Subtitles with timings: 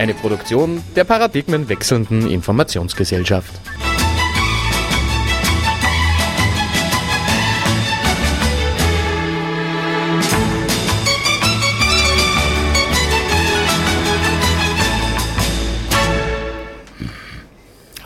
[0.00, 3.52] Eine Produktion der paradigmenwechselnden Informationsgesellschaft.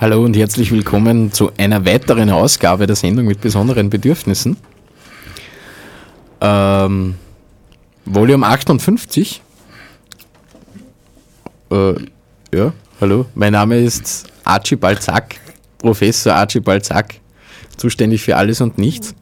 [0.00, 4.56] Hallo und herzlich willkommen zu einer weiteren Ausgabe der Sendung mit besonderen Bedürfnissen.
[6.40, 7.14] Ähm,
[8.04, 9.42] Volume 58.
[11.70, 11.94] Äh,
[12.54, 13.26] ja, hallo.
[13.34, 15.36] Mein Name ist Archibald Zack,
[15.78, 17.14] Professor Archibald Zack,
[17.76, 19.14] zuständig für alles und nichts.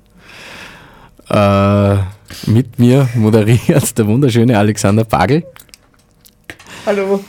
[1.29, 1.97] Äh,
[2.47, 5.45] mit mir moderiert der wunderschöne Alexander Pagel.
[6.85, 7.23] Hallo.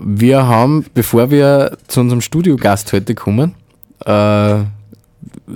[0.00, 3.54] Wir haben, bevor wir zu unserem Studiogast heute kommen,
[4.06, 4.64] äh,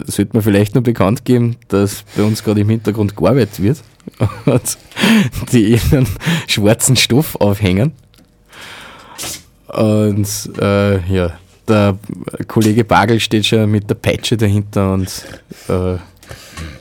[0.05, 3.83] sollte man vielleicht noch bekannt geben, dass bei uns gerade im Hintergrund gearbeitet wird
[4.45, 4.77] und
[5.53, 6.07] die einen
[6.47, 7.93] schwarzen Stoff aufhängen.
[9.69, 10.29] Und
[10.61, 11.33] äh, ja,
[11.67, 11.99] der
[12.47, 15.09] Kollege Bagel steht schon mit der Peitsche dahinter und
[15.69, 15.97] äh,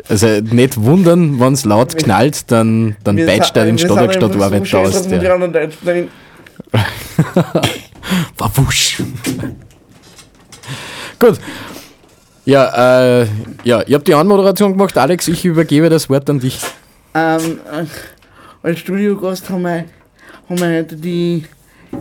[0.08, 5.08] also nicht wundern, wenn es laut knallt, dann, dann peitscht er den Stadtwerkstatt Arbeiter aus.
[5.08, 5.42] Der.
[8.38, 9.02] War wusch.
[11.20, 11.40] Gut.
[12.46, 13.28] Ja, äh,
[13.64, 14.96] ja, ich habe die Anmoderation gemacht.
[14.98, 16.60] Alex, ich übergebe das Wort an dich.
[17.16, 17.86] Ähm, äh,
[18.62, 19.86] als Studiogast haben wir,
[20.48, 21.46] haben wir heute die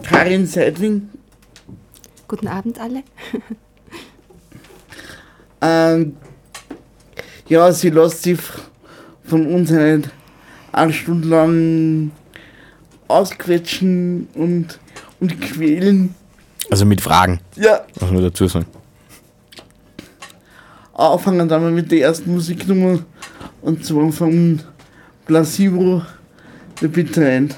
[0.03, 1.09] Karin Seidling.
[2.28, 3.03] Guten Abend alle.
[5.66, 6.16] Ähm,
[7.49, 8.38] ja, sie lässt sich
[9.25, 10.10] von uns halt
[10.72, 12.10] eine Stunde lang
[13.09, 14.78] ausquetschen und,
[15.21, 16.15] und quälen.
[16.71, 18.66] Also mit Fragen, Ja, muss man dazu sagen.
[20.93, 22.99] anfangen dann mal mit der ersten Musiknummer
[23.62, 24.60] und zwar von
[25.25, 26.03] Placebo,
[26.78, 27.56] The Bitter End.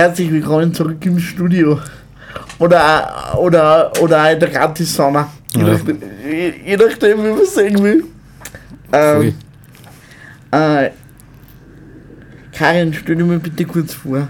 [0.00, 1.78] Herzlich willkommen zurück im Studio.
[2.58, 5.30] Oder, oder, oder in der Gratis-Sauna.
[5.54, 5.68] Je, Ja.
[5.74, 8.04] nachdem, je, je nachdem, wie man sagen will.
[8.94, 9.34] Ähm,
[10.52, 10.88] äh,
[12.52, 14.28] Karin, stell dir mal bitte kurz vor.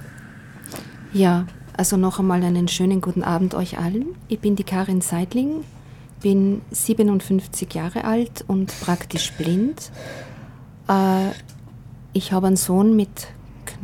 [1.13, 1.47] Ja,
[1.77, 4.07] also noch einmal einen schönen guten Abend euch allen.
[4.27, 5.63] Ich bin die Karin Seidling,
[6.21, 9.93] bin 57 Jahre alt und praktisch blind.
[10.89, 11.31] Äh,
[12.13, 13.29] ich habe einen Sohn mit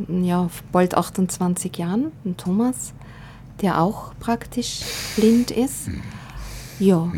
[0.09, 2.93] ja, bald 28 Jahren, den Thomas,
[3.63, 4.81] der auch praktisch
[5.17, 5.89] blind ist.
[6.79, 7.11] Ja,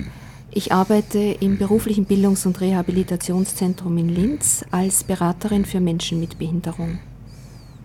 [0.51, 6.99] ich arbeite im beruflichen Bildungs- und Rehabilitationszentrum in Linz als Beraterin für Menschen mit Behinderung.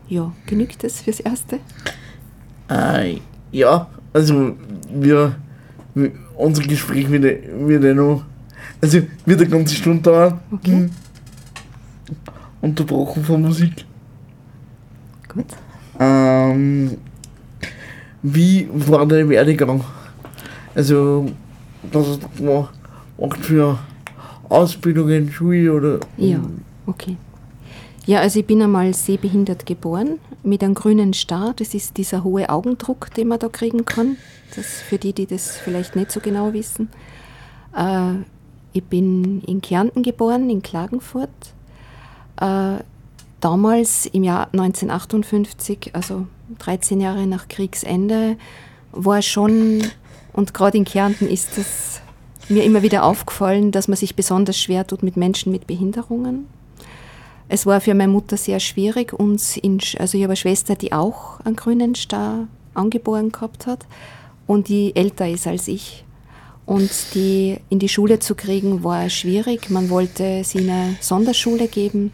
[0.07, 1.60] Ja, genügt es fürs Erste?
[2.69, 3.18] Äh,
[3.51, 4.56] ja, also
[4.94, 5.36] wir,
[5.94, 8.24] wir unser Gespräch wird, wird noch,
[8.81, 10.39] also wird eine ganze Stunde dauern.
[10.51, 10.72] Okay.
[10.72, 10.89] Hm.
[12.62, 13.86] Unterbrochen von Musik.
[15.34, 15.46] Gut.
[16.00, 16.98] Ähm,
[18.22, 19.84] wie war der Werdegang?
[20.76, 21.32] Also,
[21.92, 22.74] was gemacht
[23.18, 23.80] gemacht für
[24.50, 26.00] Ausbildungen, Schule oder?
[26.18, 26.40] Ja,
[26.86, 27.18] okay.
[28.06, 31.54] Ja, also ich bin einmal sehbehindert geboren mit einem grünen Star.
[31.56, 34.18] Das ist dieser hohe Augendruck, den man da kriegen kann.
[34.56, 36.90] Das für die, die das vielleicht nicht so genau wissen.
[37.76, 38.24] Äh,
[38.74, 41.30] ich bin in Kärnten geboren, in Klagenfurt.
[42.42, 42.80] Äh,
[43.44, 46.28] damals im Jahr 1958, also
[46.60, 48.38] 13 Jahre nach Kriegsende,
[48.92, 49.84] war schon,
[50.31, 52.01] und gerade in Kärnten ist es
[52.50, 56.48] mir immer wieder aufgefallen, dass man sich besonders schwer tut mit Menschen mit Behinderungen.
[57.50, 60.94] Es war für meine Mutter sehr schwierig, uns in, also ich habe eine Schwester, die
[60.94, 63.86] auch einen grünen Star angeboren gehabt hat
[64.48, 66.06] und die älter ist als ich.
[66.66, 69.69] Und die in die Schule zu kriegen war schwierig.
[69.69, 72.13] Man wollte sie in eine Sonderschule geben.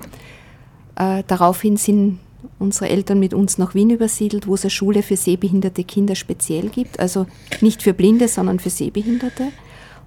[1.00, 2.20] Äh, daraufhin sind
[2.60, 6.70] unsere Eltern mit uns nach Wien übersiedelt, wo es eine Schule für sehbehinderte Kinder speziell
[6.70, 7.00] gibt.
[7.00, 7.26] Also
[7.62, 9.46] nicht für Blinde, sondern für Sehbehinderte.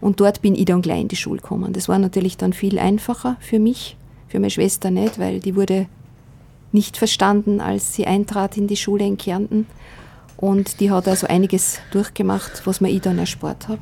[0.01, 1.73] Und dort bin ich dann gleich in die Schule gekommen.
[1.73, 3.97] Das war natürlich dann viel einfacher für mich,
[4.29, 5.87] für meine Schwester nicht, weil die wurde
[6.73, 9.67] nicht verstanden, als sie eintrat in die Schule in Kärnten.
[10.37, 13.81] Und die hat also einiges durchgemacht, was mir ich dann erspart habe.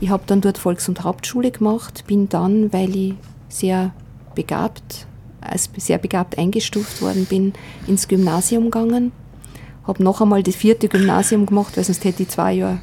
[0.00, 3.14] Ich habe dann dort Volks- und Hauptschule gemacht, bin dann, weil ich
[3.48, 3.92] sehr
[4.34, 5.06] begabt,
[5.44, 7.52] als sehr begabt eingestuft worden bin,
[7.86, 9.12] ins Gymnasium gegangen.
[9.86, 12.80] Habe noch einmal das vierte Gymnasium gemacht, weil sonst hätte ich zwei Jahre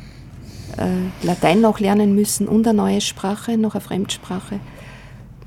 [0.77, 4.59] äh, Latein noch lernen müssen und eine neue Sprache, noch eine Fremdsprache.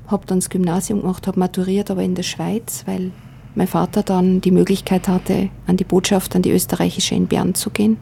[0.07, 3.11] Habe dann das Gymnasium gemacht, habe maturiert, aber in der Schweiz, weil
[3.55, 7.69] mein Vater dann die Möglichkeit hatte, an die Botschaft, an die österreichische in Bern zu
[7.69, 7.97] gehen.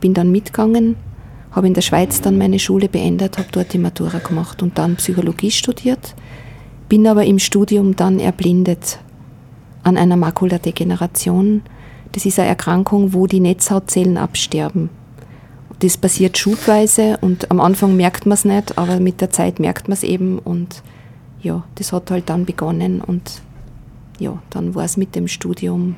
[0.00, 0.96] Bin dann mitgegangen,
[1.50, 4.96] habe in der Schweiz dann meine Schule beendet, habe dort die Matura gemacht und dann
[4.96, 6.14] Psychologie studiert,
[6.94, 9.00] bin aber im Studium dann erblindet
[9.82, 11.62] an einer Makuladegeneration.
[12.12, 14.90] Das ist eine Erkrankung, wo die Netzhautzellen absterben.
[15.80, 19.88] Das passiert schubweise und am Anfang merkt man es nicht, aber mit der Zeit merkt
[19.88, 20.84] man es eben und
[21.42, 23.42] ja, das hat halt dann begonnen und
[24.20, 25.96] ja, dann war es mit dem Studium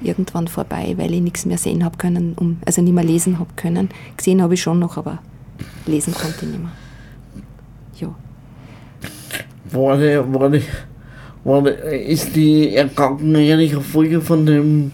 [0.00, 3.50] irgendwann vorbei, weil ich nichts mehr sehen habe können, um, also nicht mehr lesen habe
[3.56, 3.88] können.
[4.16, 5.18] Gesehen habe ich schon noch, aber
[5.86, 6.72] lesen konnte ich nicht mehr.
[7.98, 8.14] Ja.
[9.72, 10.24] Der,
[11.44, 14.92] war der, ist die Erkrankung eine Folge von dem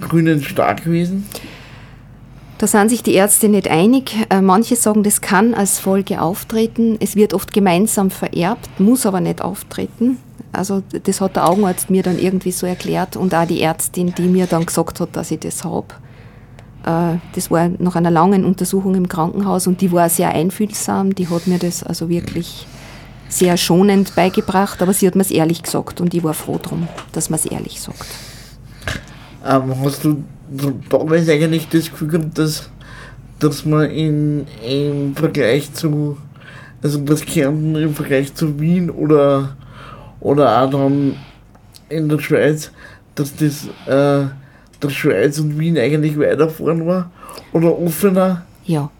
[0.00, 1.26] grünen Star gewesen?
[2.58, 4.12] Da sind sich die Ärzte nicht einig.
[4.30, 6.96] Äh, Manche sagen, das kann als Folge auftreten.
[6.98, 10.16] Es wird oft gemeinsam vererbt, muss aber nicht auftreten.
[10.52, 14.22] Also das hat der Augenarzt mir dann irgendwie so erklärt und auch die Ärztin, die
[14.22, 15.86] mir dann gesagt hat, dass ich das habe.
[16.84, 21.14] Äh, Das war nach einer langen Untersuchung im Krankenhaus und die war sehr einfühlsam.
[21.14, 22.66] Die hat mir das also wirklich
[23.28, 26.88] sehr schonend beigebracht, aber sie hat mir es ehrlich gesagt und ich war froh drum,
[27.12, 28.06] dass man es ehrlich sagt.
[29.46, 30.24] Ähm, hast du
[30.88, 32.70] damals eigentlich das Gefühl gehabt, dass,
[33.38, 36.16] dass man in, im Vergleich zu,
[36.82, 39.56] also das Kärnten im Vergleich zu Wien oder,
[40.20, 41.16] oder auch dann
[41.88, 42.70] in der Schweiz,
[43.14, 44.28] dass das, äh,
[44.82, 47.10] der Schweiz und Wien eigentlich weiter vorn war
[47.52, 48.42] oder offener?
[48.64, 48.90] Ja,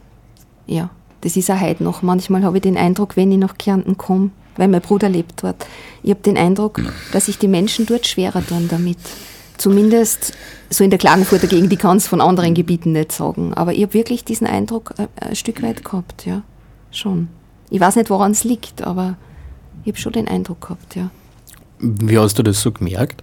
[0.66, 0.90] ja.
[1.20, 2.02] Das ist auch heute noch.
[2.02, 5.66] Manchmal habe ich den Eindruck, wenn ich nach Kärnten komme, weil mein Bruder lebt dort,
[6.02, 6.80] ich habe den Eindruck,
[7.12, 8.98] dass sich die Menschen dort schwerer tun damit.
[9.56, 10.34] Zumindest
[10.70, 13.54] so in der Klagenfurter Gegend, ich kann es von anderen Gebieten nicht sagen.
[13.54, 16.42] Aber ich habe wirklich diesen Eindruck äh, ein Stück weit gehabt, ja.
[16.90, 17.28] Schon.
[17.70, 19.16] Ich weiß nicht, woran es liegt, aber
[19.84, 21.10] ich habe schon den Eindruck gehabt, ja.
[21.80, 23.22] Wie hast du das so gemerkt?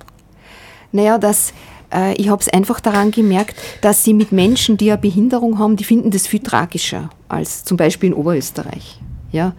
[0.92, 1.54] Naja, dass,
[1.96, 5.76] äh, ich habe es einfach daran gemerkt, dass sie mit Menschen, die eine Behinderung haben,
[5.78, 9.00] die finden das viel tragischer als zum Beispiel in Oberösterreich.
[9.32, 9.54] Ja?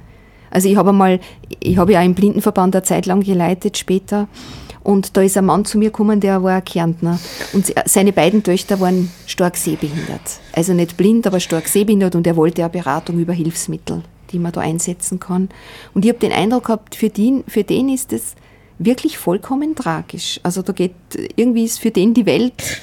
[0.50, 1.20] Also ich habe einmal,
[1.60, 4.28] ich habe ja einen Blindenverband eine Zeit lang geleitet später
[4.86, 7.18] Und da ist ein Mann zu mir gekommen, der war ein Kärntner.
[7.52, 10.38] Und seine beiden Töchter waren stark sehbehindert.
[10.52, 12.14] Also nicht blind, aber stark sehbehindert.
[12.14, 15.48] Und er wollte eine Beratung über Hilfsmittel, die man da einsetzen kann.
[15.92, 18.36] Und ich habe den Eindruck gehabt, für den, für den ist es
[18.78, 20.40] wirklich vollkommen tragisch.
[20.42, 20.95] Also da geht,
[21.37, 22.80] irgendwie ist für den die Welt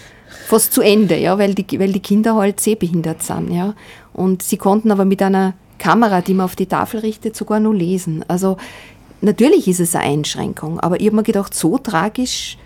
[0.47, 3.75] fast zu Ende, ja, weil die, weil die Kinder halt sehbehindert sind, ja.
[4.13, 7.73] Und sie konnten aber mit einer Kamera, die man auf die Tafel richtet, sogar nur
[7.73, 8.23] lesen.
[8.27, 8.57] Also
[9.21, 12.57] natürlich ist es eine Einschränkung, aber ich habe mir gedacht, so tragisch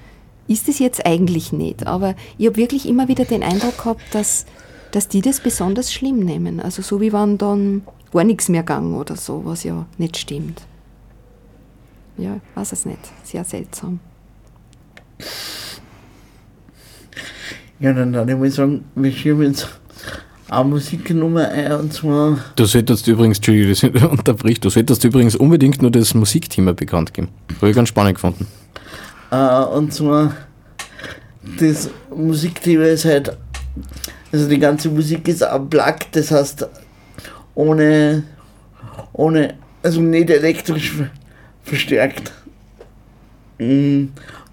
[0.47, 1.87] ist es jetzt eigentlich nicht.
[1.87, 4.45] Aber ich habe wirklich immer wieder den Eindruck gehabt, dass,
[4.91, 6.59] dass die das besonders schlimm nehmen.
[6.59, 7.81] Also so wie wenn dann
[8.11, 10.61] gar nichts mehr gegangen oder so, was ja nicht stimmt.
[12.17, 12.99] Ja, weiß es nicht.
[13.23, 13.99] Sehr seltsam.
[17.79, 19.67] Ja, dann würde ich mal sagen, wir schieben jetzt
[20.49, 25.81] eine Musiknummer ein und zwar, Du solltest übrigens, Entschuldigung, das unterbricht, du solltest übrigens unbedingt
[25.81, 27.29] nur das Musikthema bekannt geben.
[27.57, 28.47] Habe ich ganz spannend gefunden.
[29.31, 30.33] äh, und zwar,
[31.59, 33.37] das Musikthema ist halt,
[34.31, 36.67] also die ganze Musik ist unplugged, das heißt,
[37.53, 38.23] ohne,
[39.13, 40.95] ohne, also nicht elektrisch
[41.67, 42.31] verstärkt.
[43.59, 44.05] Mm,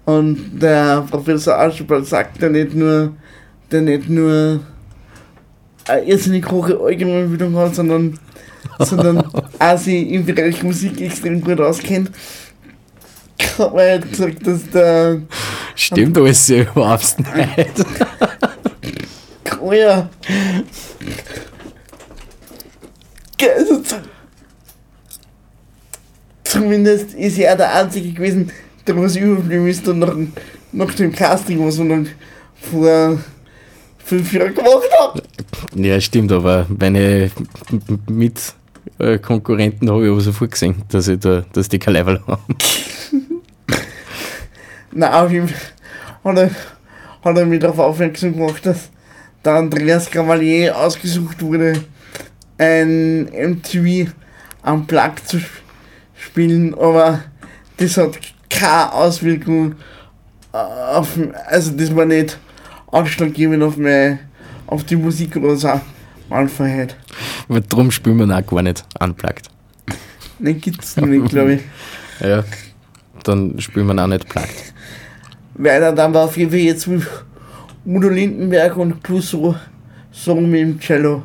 [0.05, 3.13] Und der Professor Aschenball sagt ja nicht nur,
[3.71, 4.59] der nicht nur
[5.87, 8.19] eine irrsinnig hohe Allgemeinbildung hat, sondern,
[8.79, 9.23] sondern
[9.59, 12.11] auch sich im Bereich Musik extrem gut auskennt.
[13.57, 15.21] Hat man halt gesagt, dass der
[15.75, 17.85] Stimmt alles überhaupt nicht.
[19.61, 20.09] Oh ja.
[23.37, 23.83] Zu,
[26.55, 28.49] zumindest ist er der Einzige gewesen,
[28.87, 30.15] der was überblieben ist und nach,
[30.71, 32.07] nach dem Casting, was er dann
[32.71, 33.19] vor
[33.97, 35.23] fünf Jahren gemacht hat.
[35.75, 37.29] Ja, stimmt, aber meine
[38.07, 42.55] Mitkonkurrenten habe ich aber sofort gesehen, dass, ich da, dass die kein Level haben.
[44.91, 45.57] Na, auf jeden Fall
[46.23, 46.49] hat er,
[47.23, 48.89] hat er mich darauf aufmerksam gemacht, dass
[49.43, 51.73] der Andreas Cavalier ausgesucht wurde,
[52.57, 54.09] ein MTV
[54.61, 55.64] am Plug zu sp-
[56.25, 57.21] spielen, aber
[57.77, 58.17] das hat
[58.49, 59.75] keine Auswirkung
[60.51, 61.17] auf,
[61.47, 62.37] also das war nicht
[62.87, 64.19] ausschlaggebend auf meine,
[64.67, 65.79] auf die Musik oder so,
[66.29, 66.95] Malverheit.
[67.47, 69.49] Aber drum spielen wir auch gar nicht unplugged.
[70.39, 71.61] Den gibt's noch nicht, glaube ich.
[72.21, 72.45] Ja,
[73.25, 74.73] dann spielen wir auch nicht plugged.
[75.55, 77.05] Weiter dann war auf jeden Fall jetzt mit
[77.85, 79.55] Udo Lindenberg und Clouseau
[80.13, 81.23] Song mit dem Cello.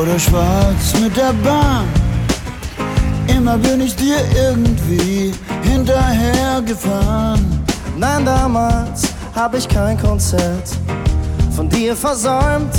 [0.00, 1.86] Oder schwarz mit der Bahn.
[3.26, 7.64] Immer bin ich dir irgendwie hinterhergefahren.
[7.98, 9.02] Nein, damals
[9.34, 10.70] hab ich kein Konzert
[11.54, 12.72] von dir versäumt.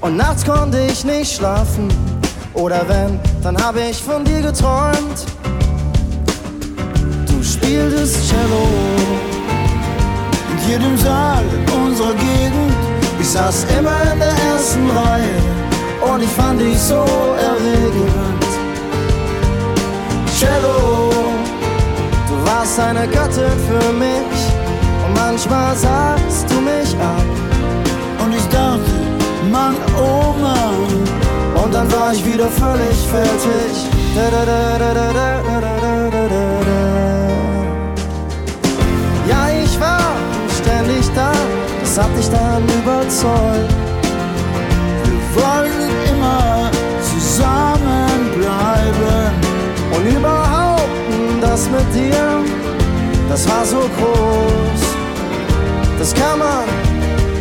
[0.00, 1.88] Und nachts konnte ich nicht schlafen.
[2.54, 5.26] Oder wenn, dann hab ich von dir geträumt.
[7.26, 8.68] Du spieltest Cello
[10.52, 12.72] In jedem Saal in unserer Gegend.
[13.18, 15.65] Ich saß immer in der ersten Reihe
[16.00, 17.04] und ich fand dich so
[17.50, 18.44] erregend.
[20.38, 21.10] Cello,
[22.28, 24.38] du warst eine Göttin für mich
[25.04, 27.26] und manchmal sahst du mich an
[28.22, 28.90] Und ich dachte,
[29.50, 31.64] Mann, oh Mann.
[31.64, 33.74] und dann war ich wieder völlig fertig.
[34.14, 34.94] Da, da, da,
[51.94, 52.44] dir,
[53.28, 54.82] das war so groß.
[55.98, 56.64] Das kann man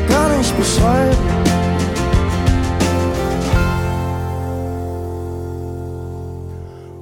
[0.08, 1.18] gar nicht beschreiben.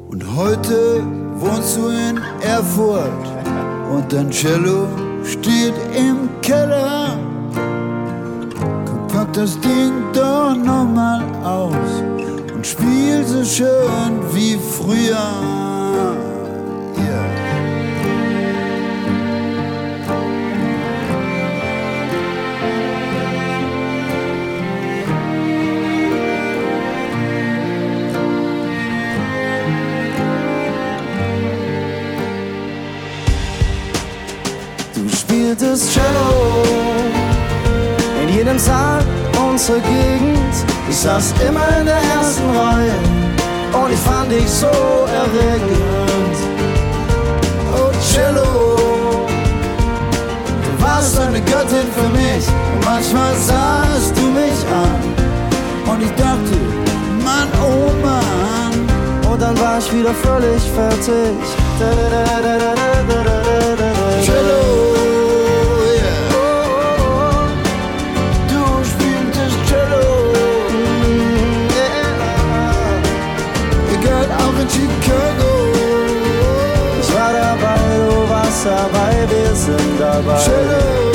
[0.10, 1.04] Und heute
[1.38, 3.26] wohnst du in Erfurt
[3.96, 4.88] und dein Cello
[5.24, 7.18] steht im Keller.
[9.08, 12.04] Pack das Ding doch nochmal aus
[12.54, 15.63] und spiel so schön wie früher.
[35.74, 36.64] Spieltest Cello.
[38.22, 39.04] In jedem Saal
[39.50, 40.54] unserer Gegend.
[40.90, 42.94] Ich saß immer in der ersten Reihe.
[43.74, 46.38] Und ich fand dich so erregend.
[47.76, 48.76] Oh Cello,
[50.64, 52.46] du warst eine Göttin für mich.
[52.74, 55.92] Und manchmal sahst du mich an.
[55.92, 56.56] Und ich dachte,
[57.24, 61.44] Mann, oh Mann, und dann war ich wieder völlig fertig.
[61.80, 63.23] Cello,
[79.98, 81.13] dabei, wir sind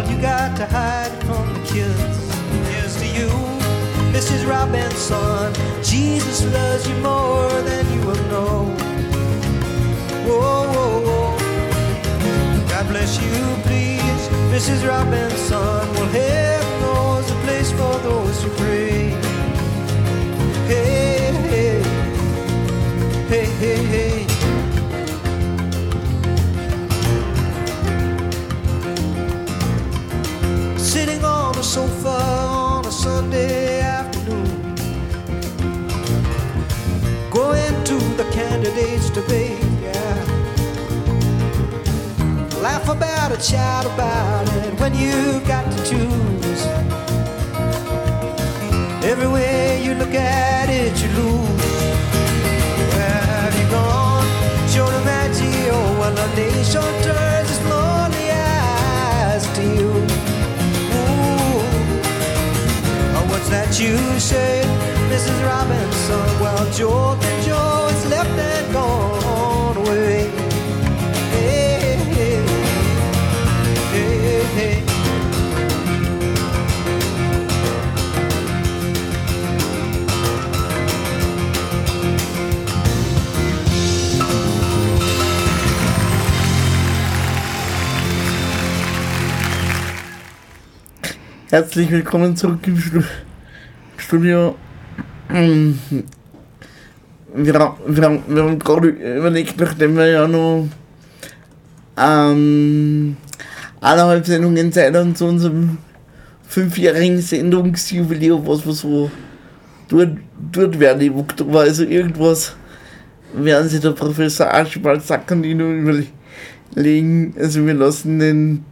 [0.00, 2.32] all, you got to hide from the kids.
[2.68, 3.28] Here's to you,
[4.12, 4.48] Mrs.
[4.48, 5.52] Robinson.
[5.82, 8.64] Jesus loves you more than you will know.
[10.26, 11.38] Whoa, whoa, whoa.
[12.68, 14.22] God bless you, please,
[14.54, 14.86] Mrs.
[14.86, 15.84] Robinson.
[15.94, 19.10] Well, heaven knows a place for those who pray.
[20.66, 21.82] Hey, hey,
[23.28, 24.29] hey, hey, hey.
[31.70, 34.74] Sofa on a Sunday afternoon,
[37.30, 40.24] going to the candidates debate, yeah.
[42.60, 46.62] Laugh about it, shout about it when you've got to choose.
[49.04, 51.66] Every way you look at it, you lose.
[52.94, 54.26] Where have you gone?
[54.68, 55.70] Show them at you.
[56.00, 57.29] Well, the nation turns
[63.50, 64.62] that you say,
[65.10, 65.44] Mrs.
[65.44, 66.40] Robinson?
[66.40, 70.30] Well, Joe and Joe is left and gone away.
[71.32, 72.36] Hey, hey,
[73.92, 74.84] hey, hey.
[91.50, 93.02] Herzlich willkommen zurück im Stu
[94.10, 94.56] Studio.
[97.32, 100.66] Wir, ha- wir, haben- gerade überlegt, nachdem wir ja noch
[101.96, 103.16] ähm,
[103.80, 105.78] eineinhalb Sendungen Zeit haben zu unserem
[106.48, 109.12] fünfjährigen Sendungsjubiläum, was wir so
[109.88, 110.16] dort,
[110.50, 110.98] dort werden.
[111.14, 112.56] Wog drüber, also irgendwas
[113.32, 115.44] werden sich der Professor Aschbald sacken
[116.74, 117.32] überlegen.
[117.38, 118.64] Also wir lassen den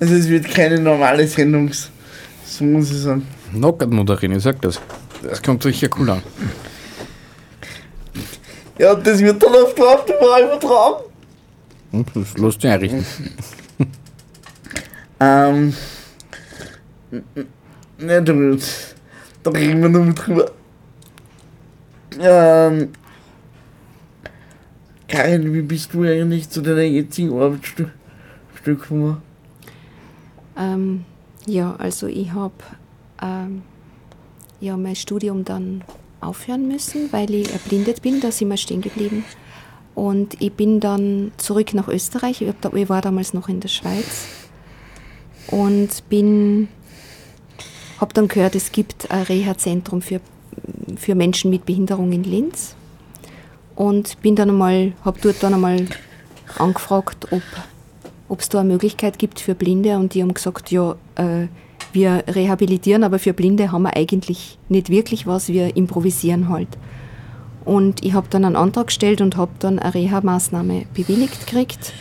[0.00, 1.70] also es wird keine normale Sendung,
[2.44, 3.22] so muss ich sagen.
[3.52, 4.80] Knockert moderieren, ich sag das.
[5.22, 6.22] Das kommt sicher cool an.
[8.78, 11.04] Ja, das wird dann auf drauf überall übertragen.
[11.90, 13.04] Hm, Das lässt sich einrichten.
[15.20, 15.74] Ähm,
[17.98, 18.56] ne, du,
[19.42, 20.52] da reden wir nochmal drüber.
[22.20, 22.90] Ähm,
[25.08, 27.90] Karin, wie bist du eigentlich zu deiner jetzigen Arbeitsstelle
[28.62, 29.20] gekommen?
[30.56, 31.04] Ähm,
[31.46, 32.54] ja, also ich habe
[33.22, 33.62] ähm,
[34.60, 35.84] ja, mein Studium dann
[36.20, 39.24] aufhören müssen, weil ich erblindet bin, da sind wir stehen geblieben.
[39.94, 43.68] Und ich bin dann zurück nach Österreich, ich, da, ich war damals noch in der
[43.68, 44.26] Schweiz.
[45.48, 46.68] Und bin,
[48.00, 50.20] habe dann gehört, es gibt ein Reha-Zentrum für,
[50.96, 52.74] für Menschen mit Behinderung in Linz.
[53.74, 55.86] Und bin dann einmal, habe dort dann einmal
[56.58, 57.42] angefragt, ob
[58.28, 59.96] ob es da eine Möglichkeit gibt für Blinde.
[59.96, 61.48] Und die haben gesagt, ja, äh,
[61.92, 66.68] wir rehabilitieren, aber für Blinde haben wir eigentlich nicht wirklich was, wir improvisieren halt.
[67.64, 71.92] Und ich habe dann einen Antrag gestellt und habe dann eine Reha-Maßnahme bewilligt gekriegt.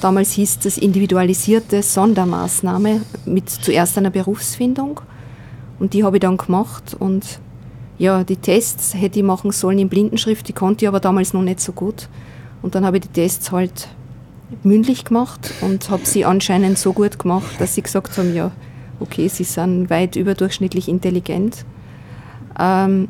[0.00, 5.00] Damals hieß das individualisierte Sondermaßnahme mit zuerst einer Berufsfindung.
[5.78, 7.40] Und die habe ich dann gemacht und
[7.98, 11.42] ja, die Tests hätte ich machen sollen in Blindenschrift, die konnte ich aber damals noch
[11.42, 12.08] nicht so gut.
[12.62, 13.88] Und dann habe ich die Tests halt
[14.62, 18.52] mündlich gemacht und habe sie anscheinend so gut gemacht, dass sie gesagt haben, ja,
[19.00, 21.64] okay, sie sind weit überdurchschnittlich intelligent.
[22.58, 23.08] Ähm,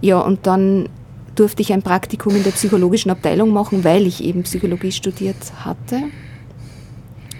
[0.00, 0.88] ja, und dann
[1.34, 6.02] durfte ich ein Praktikum in der psychologischen Abteilung machen, weil ich eben Psychologie studiert hatte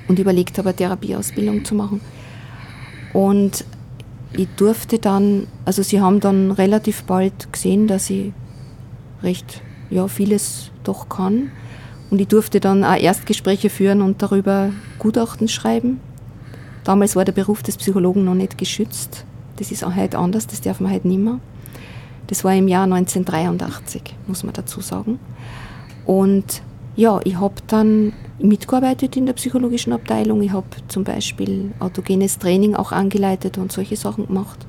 [0.08, 2.00] und überlegt habe, eine Therapieausbildung zu machen.
[3.12, 3.64] Und
[4.32, 8.32] ich durfte dann, also sie haben dann relativ bald gesehen, dass ich
[9.22, 11.50] recht, ja, vieles doch kann.
[12.10, 16.00] Und ich durfte dann auch Erstgespräche führen und darüber Gutachten schreiben.
[16.88, 19.26] Damals war der Beruf des Psychologen noch nicht geschützt.
[19.56, 21.38] Das ist auch heute anders, das darf man heute nicht mehr.
[22.28, 25.18] Das war im Jahr 1983, muss man dazu sagen.
[26.06, 26.62] Und
[26.96, 30.40] ja, ich habe dann mitgearbeitet in der psychologischen Abteilung.
[30.40, 34.66] Ich habe zum Beispiel autogenes Training auch angeleitet und solche Sachen gemacht.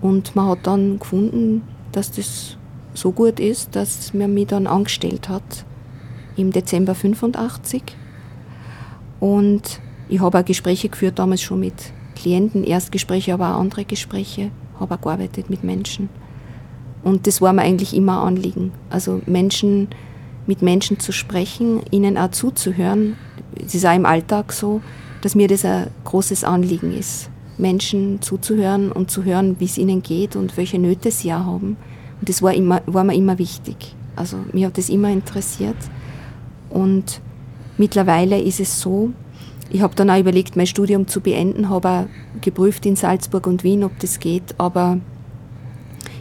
[0.00, 2.56] Und man hat dann gefunden, dass das
[2.94, 5.64] so gut ist, dass man mich dann angestellt hat
[6.34, 7.84] im Dezember 85.
[9.20, 11.74] Und ich habe auch Gespräche geführt, damals schon mit
[12.14, 16.08] Klienten, Erstgespräche, aber auch andere Gespräche, habe auch gearbeitet mit Menschen.
[17.02, 18.72] Und das war mir eigentlich immer ein Anliegen.
[18.90, 19.88] Also Menschen,
[20.46, 23.16] mit Menschen zu sprechen, ihnen auch zuzuhören.
[23.64, 24.80] Es ist auch im Alltag so,
[25.20, 27.30] dass mir das ein großes Anliegen ist.
[27.58, 31.76] Menschen zuzuhören und zu hören, wie es ihnen geht und welche Nöte sie auch haben.
[32.20, 33.94] Und das war, immer, war mir immer wichtig.
[34.16, 35.76] Also mir hat das immer interessiert.
[36.70, 37.20] Und
[37.76, 39.10] mittlerweile ist es so,
[39.70, 43.64] ich habe dann auch überlegt, mein Studium zu beenden, habe auch geprüft in Salzburg und
[43.64, 44.98] Wien, ob das geht, aber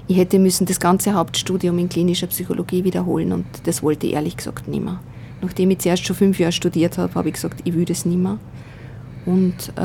[0.07, 4.38] ich hätte müssen das ganze Hauptstudium in klinischer Psychologie wiederholen und das wollte ich ehrlich
[4.38, 4.99] gesagt nicht mehr.
[5.41, 8.17] Nachdem ich zuerst schon fünf Jahre studiert habe, habe ich gesagt, ich will das nicht
[8.17, 8.39] mehr.
[9.25, 9.81] Und äh,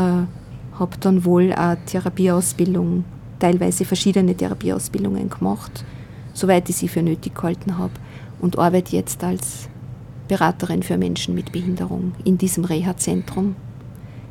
[0.79, 3.05] habe dann wohl eine Therapieausbildung,
[3.38, 5.85] teilweise verschiedene Therapieausbildungen gemacht,
[6.33, 7.92] soweit ich sie für nötig gehalten habe
[8.40, 9.68] und arbeite jetzt als
[10.33, 13.55] Beraterin für Menschen mit Behinderung in diesem Reha-Zentrum.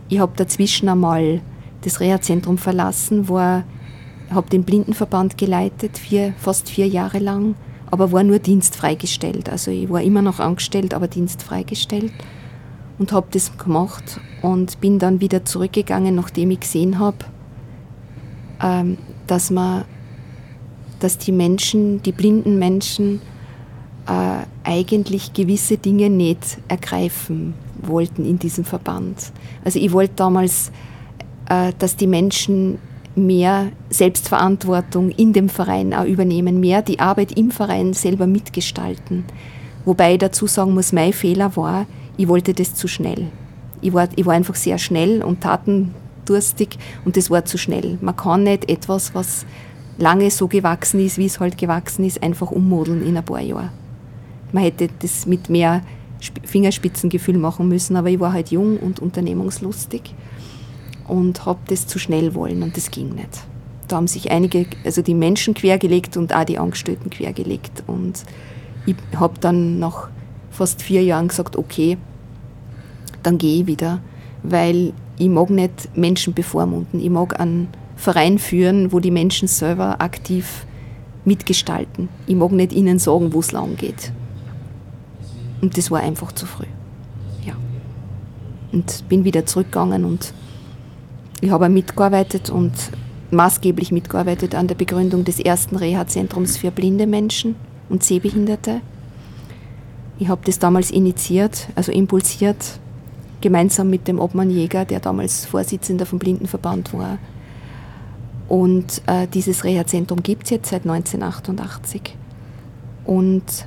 [0.10, 1.42] Ich habe dazwischen einmal
[1.82, 7.54] das Reha-Zentrum verlassen, habe den Blindenverband geleitet, vier, fast vier Jahre lang,
[7.92, 9.48] aber war nur dienstfreigestellt.
[9.48, 12.14] Also ich war immer noch angestellt, aber dienstfreigestellt
[12.98, 17.18] und habe das gemacht und bin dann wieder zurückgegangen, nachdem ich gesehen habe,
[18.60, 19.86] ähm, dass man,
[21.00, 23.22] dass die Menschen, die blinden Menschen
[24.12, 29.32] äh, eigentlich gewisse Dinge nicht ergreifen wollten in diesem Verband.
[29.64, 30.72] Also ich wollte damals,
[31.50, 32.78] äh, dass die Menschen
[33.16, 39.26] mehr Selbstverantwortung in dem Verein auch übernehmen, mehr die Arbeit im Verein selber mitgestalten.
[39.86, 41.86] Wobei ich dazu sagen muss, mein Fehler war,
[42.18, 43.28] ich wollte das zu schnell.
[43.82, 47.98] Ich war, ich war einfach sehr schnell und tatendurstig und das war zu schnell.
[48.02, 49.46] Man kann nicht etwas, was
[49.98, 53.72] lange so gewachsen ist, wie es halt gewachsen ist, einfach ummodeln in ein paar Jahre
[54.54, 55.82] man hätte das mit mehr
[56.44, 60.14] Fingerspitzengefühl machen müssen, aber ich war halt jung und unternehmungslustig
[61.08, 63.42] und habe das zu schnell wollen und das ging nicht.
[63.88, 68.24] Da haben sich einige, also die Menschen quergelegt und auch die Angestellten quergelegt und
[68.86, 70.10] ich habe dann nach
[70.50, 71.98] fast vier Jahren gesagt, okay,
[73.24, 74.00] dann gehe ich wieder,
[74.44, 77.00] weil ich mag nicht Menschen bevormunden.
[77.00, 80.66] Ich mag einen Verein führen, wo die Menschen selber aktiv
[81.26, 82.10] mitgestalten.
[82.26, 84.12] Ich mag nicht ihnen sagen, wo es lang geht.
[85.62, 86.66] Und das war einfach zu früh.
[87.46, 87.54] Ja.
[88.72, 90.34] Und bin wieder zurückgegangen und
[91.42, 92.74] ich habe mitgearbeitet und
[93.32, 97.56] maßgeblich mitgearbeitet an der Begründung des ersten Reha-Zentrums für blinde Menschen
[97.90, 98.82] und Sehbehinderte.
[100.20, 102.80] Ich habe das damals initiiert, also impulsiert,
[103.42, 107.18] gemeinsam mit dem Obmann Jäger, der damals Vorsitzender vom Blindenverband war.
[108.48, 112.16] Und äh, dieses Reha-Zentrum gibt es jetzt seit 1988.
[113.06, 113.66] Und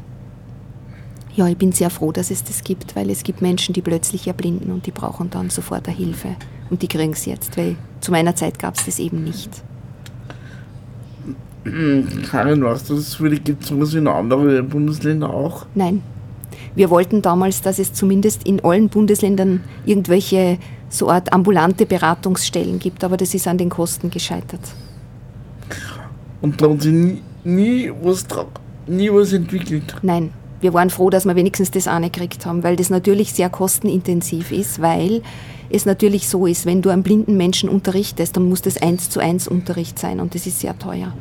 [1.35, 4.29] ja, ich bin sehr froh, dass es das gibt, weil es gibt Menschen, die plötzlich
[4.29, 6.37] erblinden und die brauchen dann sofort eine Hilfe.
[6.71, 9.51] Und die kriegen es jetzt, weil zu meiner Zeit gab es das eben nicht.
[12.31, 15.67] Karin, weißt du, das gibt sowas in anderen Bundesländern auch?
[15.75, 16.03] Nein.
[16.77, 23.03] Wir wollten damals, dass es zumindest in allen Bundesländern irgendwelche so Art ambulante Beratungsstellen gibt,
[23.03, 24.61] aber das ist an den Kosten gescheitert.
[26.41, 28.25] Und da haben sie nie, nie, was,
[28.87, 29.97] nie was entwickelt.
[30.03, 30.31] Nein,
[30.65, 34.51] wir waren froh, dass wir wenigstens das eine gekriegt haben, weil das natürlich sehr kostenintensiv
[34.51, 35.21] ist, weil
[35.69, 39.21] es natürlich so ist, wenn du einen blinden Menschen unterrichtest, dann muss das eins zu
[39.21, 41.13] eins Unterricht sein und das ist sehr teuer.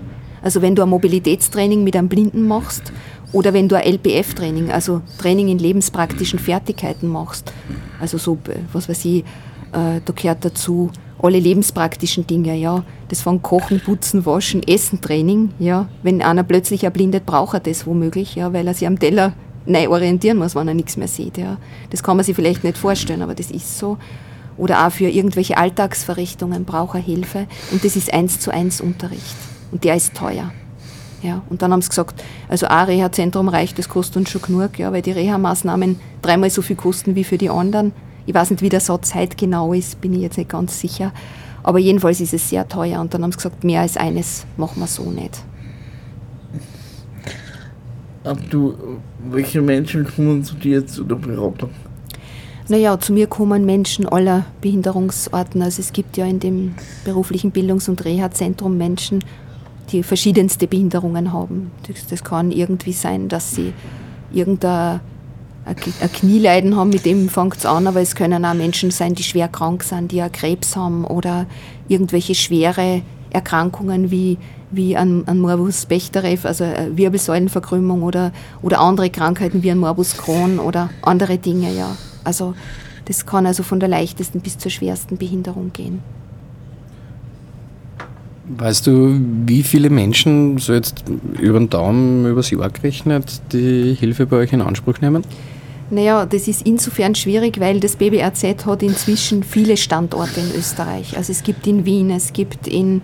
[0.42, 2.94] Also wenn du ein Mobilitätstraining mit einem Blinden machst
[3.34, 7.52] oder wenn du ein LPF-Training, also Training in lebenspraktischen Fertigkeiten machst,
[8.00, 9.26] also so, äh, was weiß ich,
[9.74, 10.90] äh, da gehört dazu
[11.24, 12.84] alle lebenspraktischen Dinge, ja.
[13.08, 15.88] Das von Kochen, Putzen, Waschen, Essen, Training, ja.
[16.04, 19.34] Wenn einer plötzlich erblindet, braucht er das womöglich, ja, weil er sich am Teller
[19.66, 21.58] neu orientieren muss, wenn er nichts mehr sieht, ja.
[21.90, 23.98] Das kann man sich vielleicht nicht vorstellen, aber das ist so.
[24.58, 29.36] Oder auch für irgendwelche Alltagsverrichtungen braucht er Hilfe und das ist eins zu eins Unterricht
[29.72, 30.52] und der ist teuer.
[31.24, 34.78] Ja, und dann haben sie gesagt, also ein Reha-Zentrum reicht, das kostet uns schon genug,
[34.78, 37.94] ja, weil die Reha-Maßnahmen dreimal so viel kosten wie für die anderen.
[38.26, 41.12] Ich weiß nicht, wie der Satz heute genau ist, bin ich jetzt nicht ganz sicher.
[41.62, 44.80] Aber jedenfalls ist es sehr teuer und dann haben sie gesagt, mehr als eines machen
[44.80, 45.44] wir so nicht.
[48.24, 48.76] Aber du,
[49.30, 51.70] welche Menschen kommen zu dir zu der Beratung?
[52.70, 55.62] Naja, zu mir kommen Menschen aller Behinderungsarten.
[55.62, 59.24] Also es gibt ja in dem beruflichen Bildungs- und Reha-Zentrum Menschen,
[59.92, 61.72] die verschiedenste Behinderungen haben.
[61.88, 63.74] Das, das kann irgendwie sein, dass sie
[64.32, 65.02] irgendein
[65.66, 69.24] ein Knieleiden haben, mit dem fängt es an, aber es können auch Menschen sein, die
[69.24, 71.46] schwer krank sind, die auch Krebs haben oder
[71.88, 74.38] irgendwelche schwere Erkrankungen wie,
[74.72, 80.18] wie ein, ein Morbus Bechterew, also eine Wirbelsäulenverkrümmung oder, oder andere Krankheiten wie ein Morbus
[80.18, 81.96] Crohn oder andere Dinge, ja.
[82.24, 82.54] Also
[83.06, 86.02] das kann also von der leichtesten bis zur schwersten Behinderung gehen.
[88.46, 91.04] Weißt du, wie viele Menschen, so jetzt
[91.40, 95.24] über den Daumen, übers Jahr gerechnet, die Hilfe bei euch in Anspruch nehmen?
[95.90, 101.16] Naja, das ist insofern schwierig, weil das BBRZ hat inzwischen viele Standorte in Österreich.
[101.16, 103.02] Also es gibt in Wien, es gibt in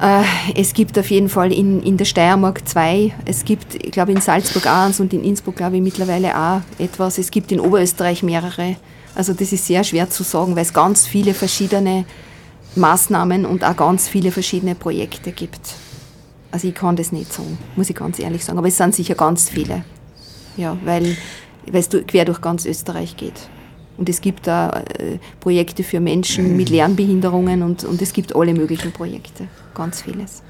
[0.00, 0.22] äh,
[0.56, 4.20] es gibt auf jeden Fall in, in der Steiermark zwei, es gibt, ich glaube, in
[4.20, 7.18] Salzburg eins und in Innsbruck, glaube ich, mittlerweile auch etwas.
[7.18, 8.76] Es gibt in Oberösterreich mehrere.
[9.14, 12.06] Also das ist sehr schwer zu sagen, weil es ganz viele verschiedene
[12.76, 15.60] Maßnahmen und auch ganz viele verschiedene Projekte gibt.
[16.52, 18.58] Also ich kann das nicht sagen, muss ich ganz ehrlich sagen.
[18.58, 19.84] Aber es sind sicher ganz viele.
[20.56, 21.16] Ja, weil,
[21.70, 23.48] weil es du- quer durch ganz Österreich geht.
[23.96, 28.54] Und es gibt da äh, Projekte für Menschen mit Lernbehinderungen und, und es gibt alle
[28.54, 29.46] möglichen Projekte.
[29.74, 30.42] Ganz vieles.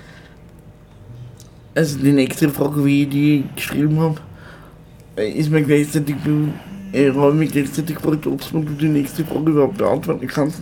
[1.74, 4.20] Also die nächste Frage, wie ich die geschrieben habe,
[5.16, 6.16] äh, ist mir gleichzeitig,
[6.92, 10.60] äh, habe mich gleichzeitig gefragt, ob du die nächste Frage überhaupt beantworten kannst.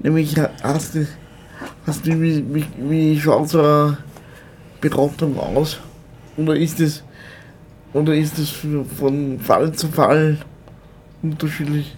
[0.00, 1.06] Nämlich, äh, hast du,
[1.86, 3.98] hast du wie, wie, wie schaut so eine
[4.80, 5.78] Beratung aus?
[6.36, 7.02] Oder ist es,
[7.92, 8.50] oder ist es
[8.98, 10.38] von Fall zu Fall
[11.22, 11.96] unterschiedlich?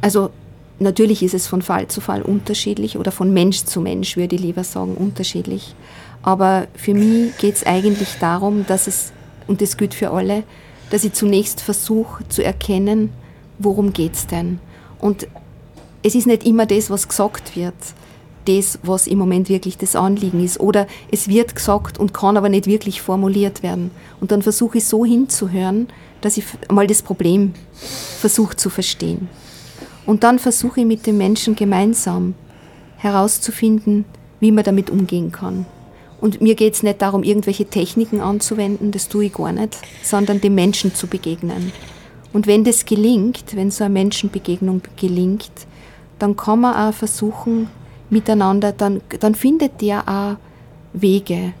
[0.00, 0.30] Also
[0.78, 4.42] natürlich ist es von Fall zu Fall unterschiedlich oder von Mensch zu Mensch, würde ich
[4.42, 5.74] lieber sagen, unterschiedlich.
[6.22, 9.12] Aber für mich geht es eigentlich darum, dass es,
[9.46, 10.44] und das gilt für alle,
[10.90, 13.10] dass ich zunächst versuche zu erkennen,
[13.58, 14.58] worum geht es denn.
[14.98, 15.26] Und
[16.02, 17.74] es ist nicht immer das, was gesagt wird,
[18.46, 20.58] das, was im Moment wirklich das Anliegen ist.
[20.58, 23.90] Oder es wird gesagt und kann aber nicht wirklich formuliert werden.
[24.20, 25.88] Und dann versuche ich so hinzuhören,
[26.20, 27.54] dass ich mal das Problem
[28.20, 29.28] versuche zu verstehen.
[30.06, 32.34] Und dann versuche ich mit dem Menschen gemeinsam
[32.96, 34.04] herauszufinden,
[34.40, 35.66] wie man damit umgehen kann.
[36.20, 40.40] Und mir geht es nicht darum, irgendwelche Techniken anzuwenden, das tue ich gar nicht, sondern
[40.40, 41.72] dem Menschen zu begegnen.
[42.32, 45.50] Und wenn das gelingt, wenn so eine Menschenbegegnung gelingt,
[46.22, 47.68] dann kann man auch versuchen,
[48.08, 50.36] miteinander, dann, dann findet der auch
[50.92, 51.52] Wege,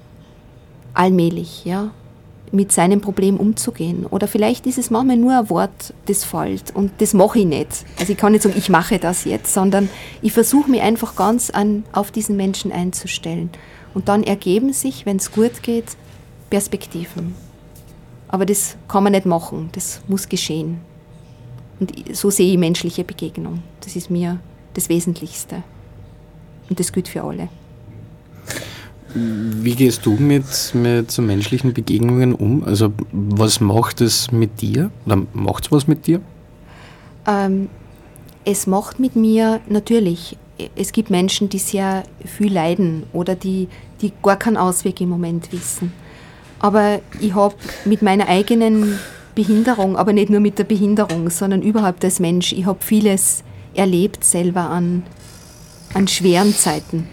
[0.94, 1.90] allmählich, ja,
[2.52, 4.06] mit seinem Problem umzugehen.
[4.06, 7.84] Oder vielleicht ist es manchmal nur ein Wort, das fällt und das mache ich nicht.
[7.98, 9.88] Also ich kann nicht sagen, ich mache das jetzt, sondern
[10.20, 13.50] ich versuche mich einfach ganz an, auf diesen Menschen einzustellen.
[13.94, 15.96] Und dann ergeben sich, wenn es gut geht,
[16.50, 17.34] Perspektiven.
[18.28, 20.80] Aber das kann man nicht machen, das muss geschehen.
[21.80, 23.62] Und so sehe ich menschliche Begegnung.
[23.80, 24.38] Das ist mir
[24.74, 25.62] das Wesentlichste.
[26.68, 27.48] Und das gilt für alle.
[29.14, 32.64] Wie gehst du mit, mit so menschlichen Begegnungen um?
[32.64, 34.90] Also was macht es mit dir?
[35.04, 36.20] Oder macht es was mit dir?
[37.26, 37.68] Ähm,
[38.44, 40.38] es macht mit mir natürlich
[40.76, 43.68] es gibt Menschen, die sehr viel leiden oder die,
[44.00, 45.92] die gar keinen Ausweg im Moment wissen.
[46.58, 47.54] Aber ich habe
[47.84, 48.98] mit meiner eigenen
[49.34, 53.42] Behinderung, aber nicht nur mit der Behinderung, sondern überhaupt als Mensch, ich habe vieles
[53.74, 55.02] erlebt selber an,
[55.94, 57.08] an schweren Zeiten.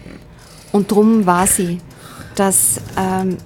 [0.72, 1.78] Und darum weiß ich,
[2.34, 3.38] dass ähm,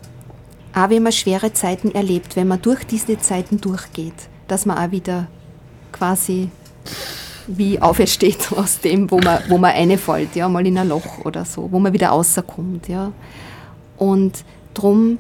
[0.75, 4.15] auch wenn man schwere Zeiten erlebt, wenn man durch diese Zeiten durchgeht,
[4.49, 5.29] dass man auch wieder
[5.93, 6.51] quasi
[7.47, 11.45] wie aufersteht aus dem, wo man, wo man reinfällt, ja, mal in ein Loch oder
[11.45, 13.13] so, wo man wieder rauskommt, ja.
[13.97, 15.19] Und darum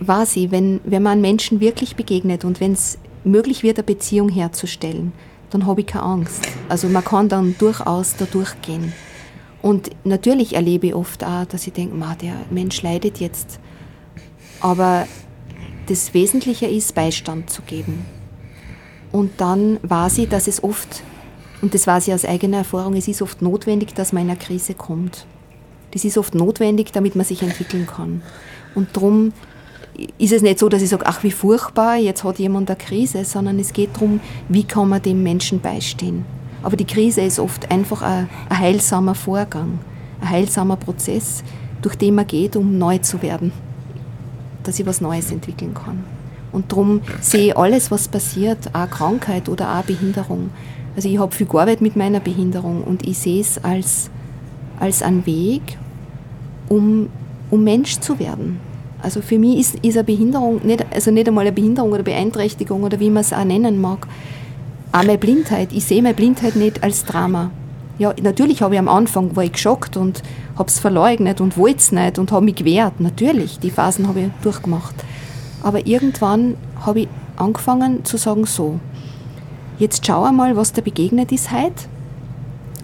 [0.00, 4.28] war sie, wenn, wenn man Menschen wirklich begegnet und wenn es möglich wird, eine Beziehung
[4.28, 5.12] herzustellen,
[5.50, 6.48] dann habe ich keine Angst.
[6.68, 8.92] Also man kann dann durchaus da durchgehen.
[9.62, 13.58] Und natürlich erlebe ich oft auch, dass ich denke, der Mensch leidet jetzt.
[14.60, 15.06] Aber
[15.86, 18.04] das Wesentliche ist, Beistand zu geben.
[19.10, 21.02] Und dann war sie, dass es oft,
[21.62, 24.38] und das war sie aus eigener Erfahrung, es ist oft notwendig, dass man in eine
[24.38, 25.26] Krise kommt.
[25.92, 28.22] Das ist oft notwendig, damit man sich entwickeln kann.
[28.74, 29.32] Und darum
[30.18, 33.24] ist es nicht so, dass ich sage, ach wie furchtbar, jetzt hat jemand eine Krise,
[33.24, 36.24] sondern es geht darum, wie kann man dem Menschen beistehen.
[36.62, 39.78] Aber die Krise ist oft einfach ein, ein heilsamer Vorgang,
[40.20, 41.42] ein heilsamer Prozess,
[41.82, 43.52] durch den man geht, um neu zu werden,
[44.62, 46.04] dass ich was Neues entwickeln kann.
[46.50, 50.50] Und darum sehe ich alles, was passiert, auch Krankheit oder auch Behinderung.
[50.96, 54.10] Also ich habe viel gearbeitet mit meiner Behinderung und ich sehe es als,
[54.80, 55.62] als einen Weg,
[56.68, 57.08] um,
[57.50, 58.60] um Mensch zu werden.
[59.02, 62.82] Also für mich ist, ist eine Behinderung, nicht, also nicht einmal eine Behinderung oder Beeinträchtigung
[62.82, 64.06] oder wie man es auch nennen mag,
[64.92, 65.72] auch meine Blindheit.
[65.72, 67.50] Ich sehe meine Blindheit nicht als Drama.
[67.98, 70.22] Ja, natürlich habe ich am Anfang war ich geschockt und
[70.56, 73.00] habe es verleugnet und wollte es nicht und habe mich gewehrt.
[73.00, 74.94] Natürlich, die Phasen habe ich durchgemacht.
[75.62, 78.78] Aber irgendwann habe ich angefangen zu sagen, so,
[79.78, 81.86] jetzt schau einmal, was da begegnet ist heute.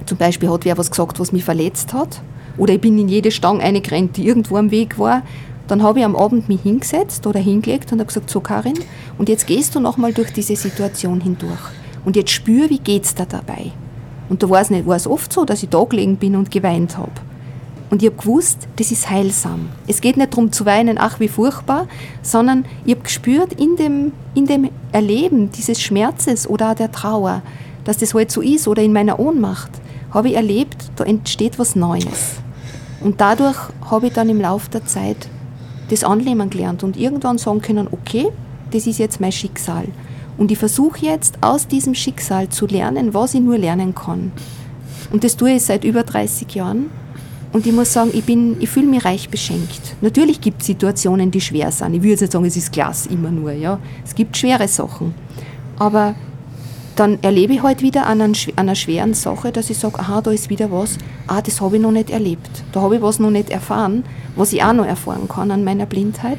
[0.07, 2.21] Zum Beispiel hat wer was gesagt, was mich verletzt hat.
[2.57, 5.23] Oder ich bin in jede Stange eingerannt, die irgendwo am Weg war.
[5.67, 8.79] Dann habe ich am Abend mich hingesetzt oder hingelegt und habe gesagt, so Karin,
[9.19, 11.61] und jetzt gehst du nochmal durch diese Situation hindurch.
[12.05, 13.73] Und jetzt spür, wie geht's da dabei.
[14.29, 16.51] Und da war es nicht, war es oft so, dass ich da gelegen bin und
[16.51, 17.13] geweint habe.
[17.91, 19.69] Und ich habe gewusst, das ist heilsam.
[19.87, 21.87] Es geht nicht darum zu weinen, ach wie furchtbar,
[22.23, 27.43] sondern ich habe gespürt in dem, in dem Erleben dieses Schmerzes oder auch der Trauer,
[27.85, 29.71] dass das halt so ist oder in meiner Ohnmacht,
[30.11, 32.37] habe ich erlebt, da entsteht was Neues.
[33.01, 33.59] Und dadurch
[33.91, 35.29] habe ich dann im Laufe der Zeit
[35.95, 38.29] das annehmen gelernt und irgendwann sagen können, okay,
[38.73, 39.87] das ist jetzt mein Schicksal.
[40.37, 44.33] Und ich versuche jetzt aus diesem Schicksal zu lernen, was ich nur lernen kann.
[45.13, 46.91] Und das tue ich seit über 30 Jahren.
[47.53, 48.29] Und ich muss sagen, ich,
[48.61, 49.95] ich fühle mich reich beschenkt.
[50.01, 51.95] Natürlich gibt es Situationen, die schwer sind.
[51.95, 53.53] Ich würde jetzt nicht sagen, es ist Glas immer nur.
[53.53, 53.79] Ja.
[54.05, 55.15] Es gibt schwere Sachen.
[55.79, 56.17] Aber
[56.97, 60.51] dann erlebe ich halt wieder an, einer schweren Sache, dass ich sage, aha, da ist
[60.51, 62.65] wieder was, ah, das habe ich noch nicht erlebt.
[62.73, 64.05] Da habe ich was noch nicht erfahren,
[64.37, 66.39] was ich auch noch erfahren kann an meiner Blindheit.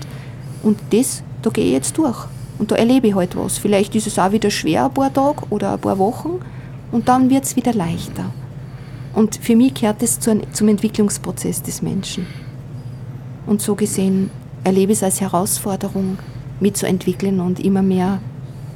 [0.63, 2.25] Und das, da gehe ich jetzt durch.
[2.57, 3.57] Und da erlebe ich halt was.
[3.57, 6.39] Vielleicht ist es auch wieder schwer ein paar Tage oder ein paar Wochen
[6.91, 8.31] und dann wird es wieder leichter.
[9.13, 12.27] Und für mich gehört es zu, zum Entwicklungsprozess des Menschen.
[13.45, 14.29] Und so gesehen
[14.63, 16.17] erlebe ich es als Herausforderung,
[16.59, 18.19] mitzuentwickeln und immer mehr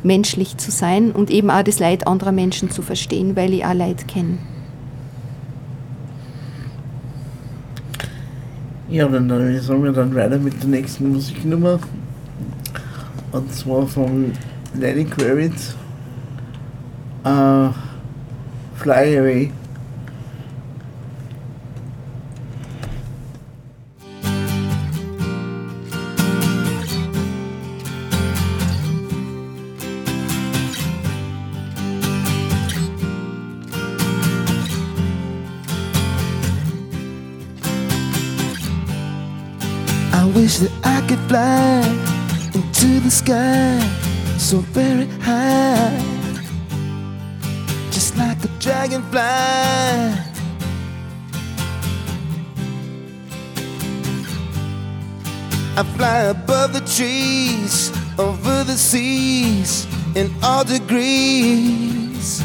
[0.04, 3.74] menschlich zu sein und eben auch das Leid anderer Menschen zu verstehen, weil ich auch
[3.74, 4.38] Leid kenne.
[8.90, 9.30] Ja, dann
[9.62, 11.80] sagen wir dann weiter mit der nächsten Musiknummer.
[13.32, 14.32] Und zwar von
[14.74, 15.76] Lenny Kravitz.
[17.24, 17.70] Uh,
[18.78, 19.52] Fly Away.
[43.10, 43.80] The sky
[44.38, 45.98] so very high,
[47.90, 49.20] just like a dragonfly.
[55.80, 62.44] I fly above the trees, over the seas, in all degrees,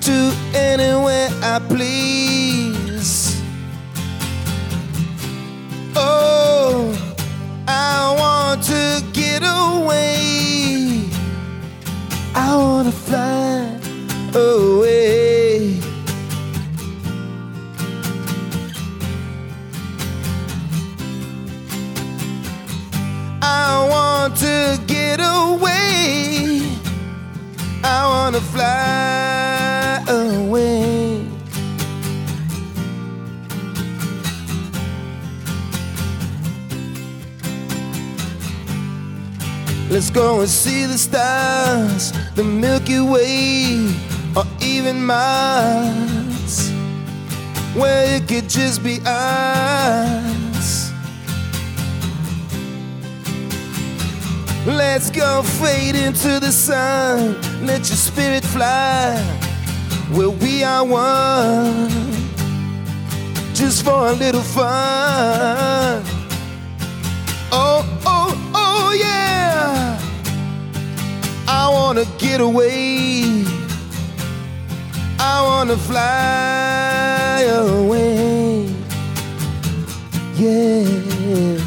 [0.00, 2.79] to anywhere I please.
[40.60, 43.88] See the stars, the Milky Way,
[44.36, 46.70] or even Mars,
[47.74, 50.92] where it could just be us.
[54.66, 59.16] Let's go fade into the sun, let your spirit fly,
[60.12, 61.88] where we are one,
[63.54, 66.09] just for a little fun.
[71.62, 73.44] I wanna get away.
[75.18, 78.64] I wanna fly away.
[80.36, 81.58] Yeah.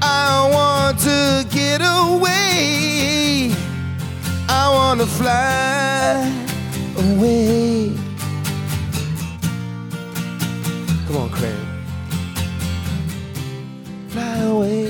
[0.00, 3.52] I want to get away.
[4.48, 6.24] I wanna fly
[7.04, 7.92] away.
[11.06, 11.66] Come on, Craig.
[14.08, 14.81] Fly away.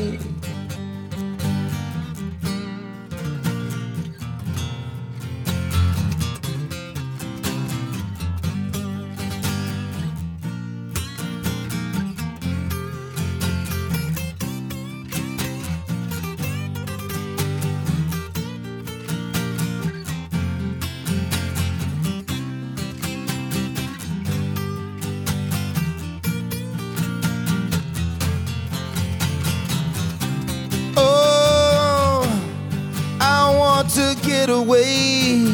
[34.23, 35.47] Get away.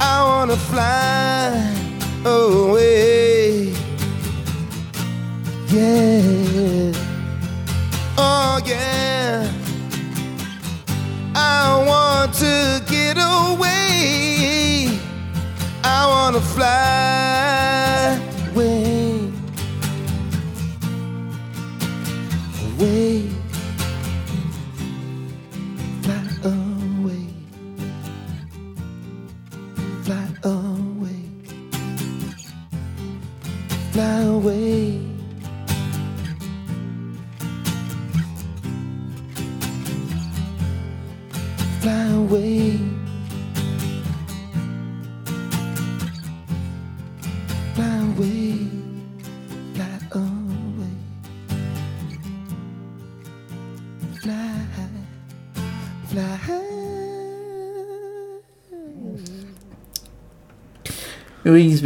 [0.00, 1.74] I want to fly
[2.24, 3.72] away.
[5.68, 6.15] Yeah.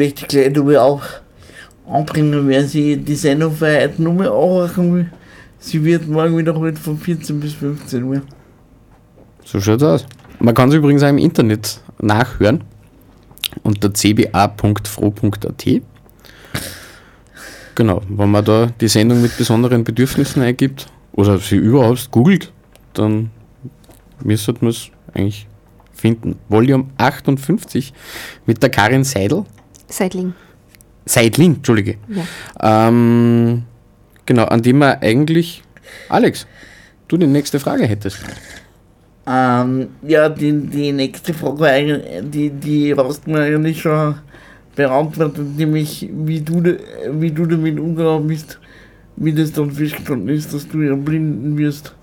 [0.01, 1.03] Ich gleich nur auch
[1.87, 5.11] anbringen, wer sie die Sendung für heute mehr anhören will.
[5.59, 8.23] Sie wird morgen wiederholt von 14 bis 15 Uhr.
[9.45, 10.07] So schaut's aus.
[10.39, 12.65] Man kann es übrigens auch im Internet nachhören
[13.63, 15.67] unter cba.fro.at.
[17.75, 22.53] Genau, wenn man da die Sendung mit besonderen Bedürfnissen eingibt oder sie überhaupt googelt,
[22.95, 23.31] dann
[24.23, 25.47] müsste man es eigentlich
[25.93, 26.37] finden.
[26.49, 27.93] Volume 58
[28.47, 29.45] mit der Karin Seidel.
[29.91, 30.33] Seidling.
[31.07, 31.97] Seidling, Entschuldige.
[32.09, 32.89] Ja.
[32.89, 33.65] Ähm,
[34.27, 35.63] genau, an dem man eigentlich,
[36.09, 36.47] Alex,
[37.09, 38.19] du die nächste Frage hättest.
[39.27, 44.15] Ähm, ja, die, die nächste Frage, eigentlich- die, die hast du mir eigentlich schon
[44.75, 46.63] beantwortet, nämlich wie du,
[47.13, 48.59] wie du damit umgegangen bist,
[49.17, 51.95] wie das dann festgestanden ist, dass du ja blinden wirst.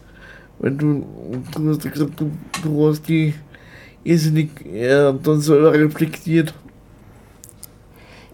[0.60, 1.06] Weil du,
[1.56, 2.32] du hast ja gesagt, du,
[2.64, 3.34] du hast die
[4.04, 6.54] irrsinnig äh, dann selber reflektiert.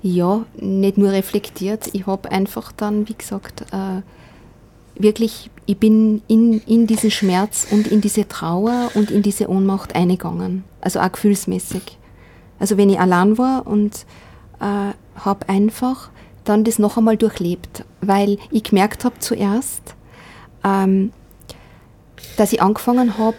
[0.03, 1.89] Ja, nicht nur reflektiert.
[1.93, 4.01] Ich habe einfach dann, wie gesagt, äh,
[5.01, 9.95] wirklich, ich bin in, in diesen Schmerz und in diese Trauer und in diese Ohnmacht
[9.95, 10.65] eingegangen.
[10.81, 11.97] Also auch gefühlsmäßig.
[12.59, 14.05] Also wenn ich allein war und
[14.59, 16.09] äh, habe einfach
[16.43, 19.95] dann das noch einmal durchlebt, weil ich gemerkt habe zuerst,
[20.65, 21.13] ähm,
[22.35, 23.37] dass ich angefangen habe,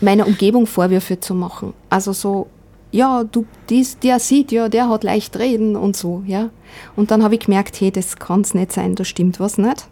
[0.00, 1.72] meiner Umgebung Vorwürfe zu machen.
[1.88, 2.48] Also so,
[2.92, 6.50] ja, du, dies, der sieht ja, der hat leicht reden und so, ja.
[6.96, 9.88] Und dann habe ich gemerkt, hey, das kann es nicht sein, da stimmt was nicht.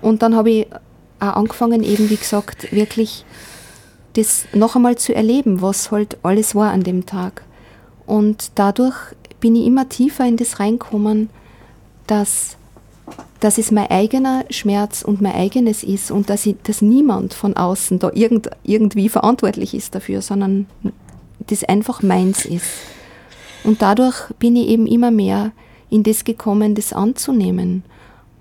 [0.00, 0.66] Und dann habe ich
[1.18, 3.24] auch angefangen, eben wie gesagt, wirklich
[4.14, 7.44] das noch einmal zu erleben, was halt alles war an dem Tag.
[8.06, 8.96] Und dadurch
[9.40, 11.30] bin ich immer tiefer in das reinkommen,
[12.06, 12.56] dass,
[13.38, 17.56] dass es mein eigener Schmerz und mein eigenes ist und dass, ich, dass niemand von
[17.56, 20.66] außen da irgend, irgendwie verantwortlich ist dafür, sondern
[21.46, 22.68] das einfach meins ist.
[23.64, 25.52] Und dadurch bin ich eben immer mehr
[25.90, 27.82] in das gekommen, das anzunehmen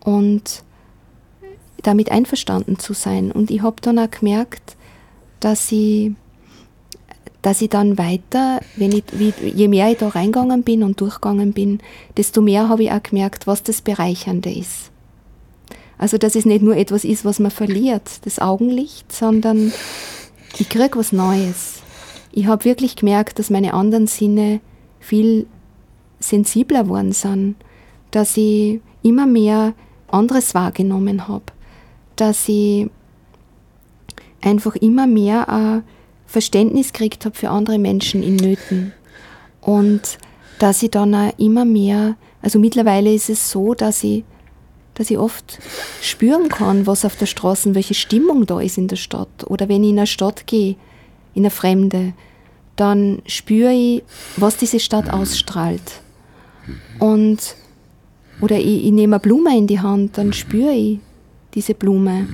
[0.04, 0.64] und
[1.84, 3.32] damit einverstanden zu sein.
[3.32, 4.76] Und ich habe dann auch gemerkt,
[5.39, 6.12] dass ich,
[7.41, 11.54] dass ich dann weiter, wenn ich, wie, je mehr ich da reingegangen bin und durchgegangen
[11.54, 11.80] bin,
[12.18, 14.91] desto mehr habe ich auch gemerkt, was das Bereichernde ist.
[15.97, 19.74] Also, dass es nicht nur etwas ist, was man verliert, das Augenlicht, sondern
[20.58, 21.79] ich kriege was Neues.
[22.40, 24.62] Ich habe wirklich gemerkt, dass meine anderen Sinne
[25.02, 25.46] viel
[26.22, 27.58] sensibler geworden sind,
[28.12, 29.74] dass ich immer mehr
[30.08, 31.44] anderes wahrgenommen habe,
[32.16, 32.90] dass ich
[34.40, 35.84] einfach immer mehr ein
[36.28, 38.94] Verständnis gekriegt habe für andere Menschen in Nöten
[39.60, 40.18] und
[40.60, 44.24] dass ich dann auch immer mehr, also mittlerweile ist es so, dass ich,
[44.94, 45.60] dass ich oft
[46.02, 49.44] spüren kann, was auf der Straße, welche Stimmung da ist in der Stadt.
[49.48, 50.78] Oder wenn ich in eine Stadt gehe,
[51.34, 52.14] in eine Fremde,
[52.80, 54.04] dann spüre ich,
[54.38, 56.02] was diese Stadt ausstrahlt.
[57.00, 57.56] Und,
[58.40, 61.00] oder ich, ich nehme eine Blume in die Hand, dann spüre ich
[61.54, 62.28] diese Blume.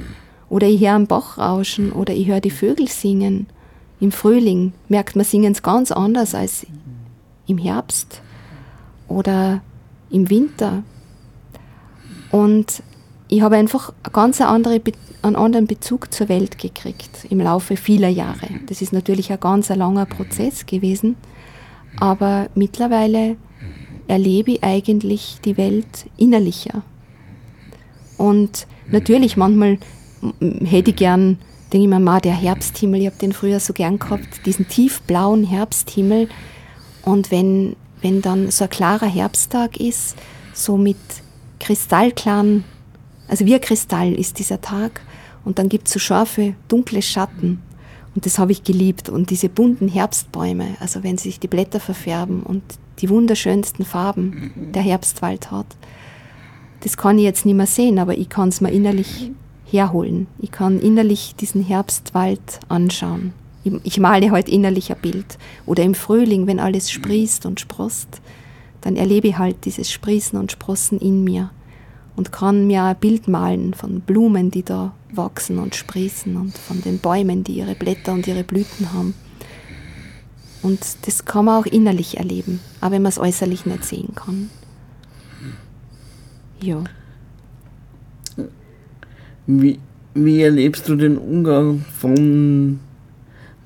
[0.49, 3.47] Oder ich höre einen Bach rauschen oder ich höre die Vögel singen.
[3.99, 6.67] Im Frühling merkt man, singen es ganz anders als
[7.47, 8.21] im Herbst
[9.07, 9.61] oder
[10.11, 10.83] im Winter.
[12.31, 12.83] Und
[13.27, 14.81] ich habe einfach eine ganz andere,
[15.21, 18.47] einen anderen Bezug zur Welt gekriegt im Laufe vieler Jahre.
[18.67, 21.15] Das ist natürlich ein ganz langer Prozess gewesen,
[21.99, 23.37] aber mittlerweile
[24.07, 26.83] erlebe ich eigentlich die Welt innerlicher.
[28.17, 29.79] Und natürlich, manchmal
[30.63, 31.37] hätte ich gern,
[31.73, 35.43] denke ich mir mal, der Herbsthimmel, ich habe den früher so gern gehabt, diesen tiefblauen
[35.43, 36.29] Herbsthimmel.
[37.01, 40.15] Und wenn, wenn dann so ein klarer Herbsttag ist,
[40.53, 40.97] so mit
[41.59, 42.63] kristallklaren,
[43.27, 45.01] also wie ein Kristall ist dieser Tag,
[45.45, 47.61] und dann gibt es so scharfe, dunkle Schatten.
[48.15, 49.09] Und das habe ich geliebt.
[49.09, 52.63] Und diese bunten Herbstbäume, also wenn sich die Blätter verfärben und
[52.99, 55.67] die wunderschönsten Farben der Herbstwald hat.
[56.81, 59.31] Das kann ich jetzt nicht mehr sehen, aber ich kann es mir innerlich
[59.69, 60.27] herholen.
[60.39, 63.33] Ich kann innerlich diesen Herbstwald anschauen.
[63.63, 65.37] Ich, ich male halt innerlich ein Bild.
[65.65, 68.21] Oder im Frühling, wenn alles sprießt und sprost,
[68.81, 71.49] dann erlebe ich halt dieses Sprießen und Sprossen in mir
[72.15, 76.81] und kann mir ein Bild malen von Blumen, die da wachsen und sprießen und von
[76.81, 79.13] den Bäumen, die ihre Blätter und ihre Blüten haben.
[80.61, 84.49] Und das kann man auch innerlich erleben, auch wenn man es äußerlich nicht sehen kann.
[86.61, 86.83] Ja.
[89.45, 89.79] Wie,
[90.15, 92.79] wie erlebst du den Umgang von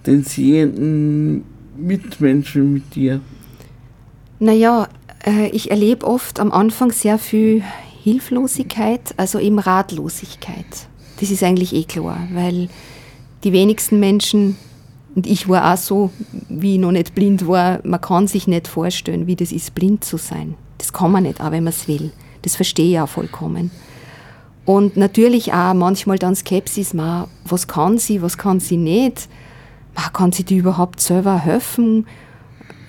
[0.06, 1.46] den sehenden
[1.78, 3.22] Mitmenschen mit dir?
[4.40, 4.90] Naja,
[5.26, 7.64] äh, ich erlebe oft am Anfang sehr viel
[8.12, 10.66] Hilflosigkeit, also eben Ratlosigkeit.
[11.20, 12.70] Das ist eigentlich eh klar, weil
[13.44, 14.58] die wenigsten Menschen,
[15.16, 16.12] und ich war auch so,
[16.48, 20.04] wie ich noch nicht blind war, man kann sich nicht vorstellen, wie das ist, blind
[20.04, 20.56] zu sein.
[20.78, 22.12] Das kann man nicht, auch wenn man es will.
[22.42, 23.70] Das verstehe ich auch vollkommen.
[24.66, 29.28] Und natürlich auch manchmal dann Skepsis, man, was kann sie, was kann sie nicht?
[29.96, 32.06] Man, kann sie die überhaupt selber helfen?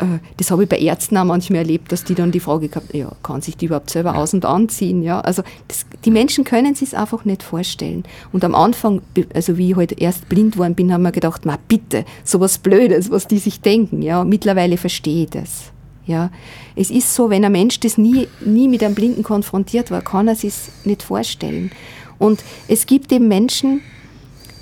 [0.01, 2.95] Äh, das habe ich bei Ärzten auch manchmal erlebt, dass die dann die Frage gehabt
[2.95, 5.03] ja, kann sich die überhaupt selber aus- und anziehen?
[5.03, 8.05] Ja, also das, die Menschen können sich es einfach nicht vorstellen.
[8.33, 9.03] Und am Anfang,
[9.35, 13.11] also wie ich halt erst blind geworden bin, haben wir gedacht, ma bitte, sowas Blödes,
[13.11, 14.03] was die sich denken.
[14.03, 15.73] Ja, mittlerweile verstehe ich das.
[16.07, 16.31] Ja,
[16.75, 20.27] es ist so, wenn ein Mensch das nie, nie mit einem Blinden konfrontiert war, kann
[20.27, 21.71] er sich nicht vorstellen.
[22.19, 23.81] Und es gibt eben Menschen,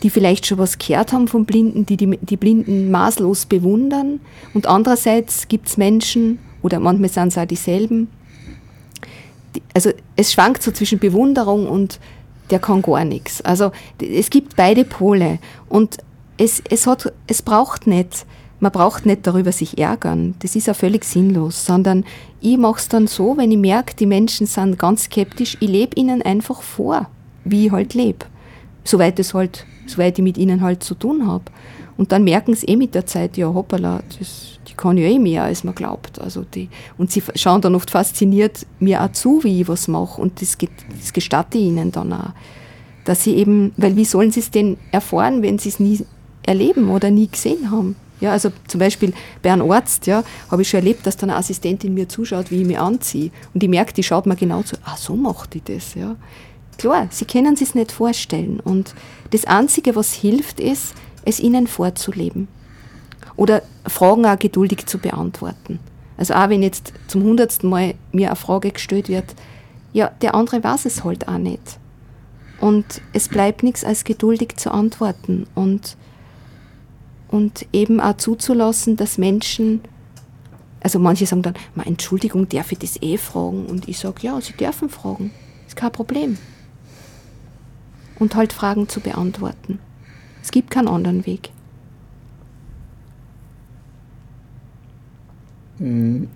[0.02, 4.20] die vielleicht schon was gehört haben von Blinden, die, die die Blinden maßlos bewundern.
[4.54, 8.08] Und andererseits gibt es Menschen, oder manchmal sind es auch dieselben,
[9.54, 12.00] die, also es schwankt so zwischen Bewunderung und
[12.50, 13.42] der kann gar nichts.
[13.42, 15.38] Also es gibt beide Pole.
[15.68, 15.98] Und
[16.38, 18.26] es, es, hat, es braucht nicht
[18.60, 22.04] man braucht nicht darüber sich ärgern, das ist ja völlig sinnlos, sondern
[22.40, 25.96] ich mache es dann so, wenn ich merke, die Menschen sind ganz skeptisch, ich lebe
[25.96, 27.08] ihnen einfach vor,
[27.44, 28.26] wie ich halt lebe,
[28.84, 31.44] soweit, es halt, soweit ich mit ihnen halt zu tun habe.
[31.96, 35.18] Und dann merken sie eh mit der Zeit, ja hoppala, das, die kann ja eh
[35.18, 36.20] mehr, als man glaubt.
[36.20, 40.20] Also die, und sie schauen dann oft fasziniert mir auch zu, wie ich was mache
[40.20, 40.56] und das,
[41.00, 42.30] das gestatte ich ihnen dann auch.
[43.04, 46.00] Dass sie eben, weil wie sollen sie es denn erfahren, wenn sie es nie
[46.46, 47.96] erleben oder nie gesehen haben?
[48.20, 49.12] Ja, also zum Beispiel
[49.42, 52.62] bei einem Arzt, ja, habe ich schon erlebt, dass dann eine Assistentin mir zuschaut, wie
[52.62, 53.30] ich mich anziehe.
[53.54, 56.16] Und ich merke, die schaut mir genau zu, ah, so macht die das, ja.
[56.78, 58.60] Klar, sie können sich es nicht vorstellen.
[58.60, 58.94] Und
[59.30, 62.48] das Einzige, was hilft, ist, es ihnen vorzuleben.
[63.36, 65.78] Oder Fragen auch geduldig zu beantworten.
[66.16, 69.34] Also auch wenn jetzt zum hundertsten Mal mir eine Frage gestellt wird,
[69.92, 71.78] ja, der andere weiß es halt auch nicht.
[72.60, 75.46] Und es bleibt nichts als geduldig zu antworten.
[75.54, 75.96] Und
[77.28, 79.82] und eben auch zuzulassen, dass Menschen,
[80.80, 81.54] also manche sagen dann,
[81.84, 83.66] Entschuldigung, darf ich das eh fragen?
[83.66, 85.30] Und ich sage, ja, sie dürfen fragen,
[85.66, 86.38] ist kein Problem.
[88.18, 89.78] Und halt Fragen zu beantworten.
[90.42, 91.50] Es gibt keinen anderen Weg.
[95.78, 96.28] Hm.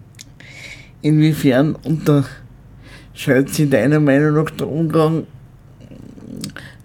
[1.00, 5.26] Inwiefern unterscheidet sich deiner Meinung nach der Umgang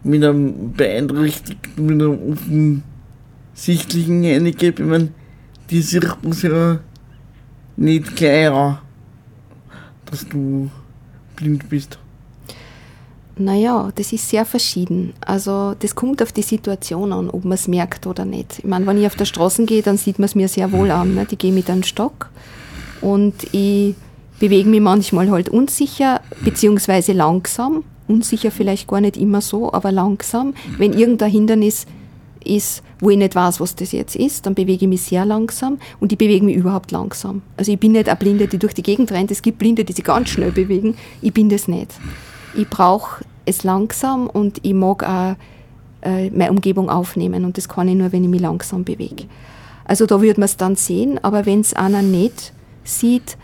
[0.04, 2.82] mit einem beeinträchtigten, mit einem
[3.54, 5.10] offensichtlichen Handicap, ich meine,
[5.70, 6.80] die sieht man ja
[7.76, 8.78] nicht gleich
[10.10, 10.70] dass du
[11.36, 12.00] blind bist.
[13.40, 15.14] Naja, das ist sehr verschieden.
[15.22, 18.60] Also das kommt auf die Situation an, ob man es merkt oder nicht.
[18.60, 20.90] Ich meine, wenn ich auf der Straße gehe, dann sieht man es mir sehr wohl
[20.90, 21.16] an.
[21.16, 21.34] Nicht?
[21.34, 22.30] Ich gehe mit einem Stock
[23.02, 23.96] und ich
[24.40, 27.84] bewege mich manchmal halt unsicher, beziehungsweise langsam.
[28.08, 30.54] Unsicher vielleicht gar nicht immer so, aber langsam.
[30.78, 31.86] Wenn irgendein Hindernis
[32.44, 35.78] ist, wo ich nicht weiß, was das jetzt ist, dann bewege ich mich sehr langsam
[36.00, 37.42] und ich bewege mich überhaupt langsam.
[37.58, 39.30] Also ich bin nicht eine Blinde, die durch die Gegend rennt.
[39.30, 40.96] Es gibt Blinde, die sich ganz schnell bewegen.
[41.22, 41.92] Ich bin das nicht.
[42.56, 45.36] Ich brauche es langsam und ich mag auch
[46.02, 49.26] äh, meine Umgebung aufnehmen und das kann ich nur, wenn ich mich langsam bewege.
[49.86, 53.38] Also da würde man es dann sehen, aber wenn es einer nicht sieht,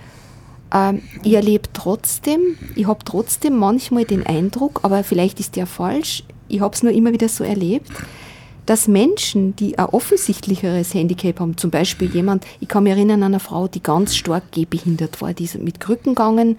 [0.73, 2.41] ähm, ich erlebe trotzdem,
[2.75, 6.91] ich habe trotzdem manchmal den Eindruck, aber vielleicht ist der falsch, ich habe es nur
[6.91, 7.91] immer wieder so erlebt,
[8.65, 13.33] dass Menschen, die ein offensichtlicheres Handicap haben, zum Beispiel jemand, ich kann mich erinnern an
[13.33, 16.57] eine Frau, die ganz stark gehbehindert war, die ist mit Krücken gegangen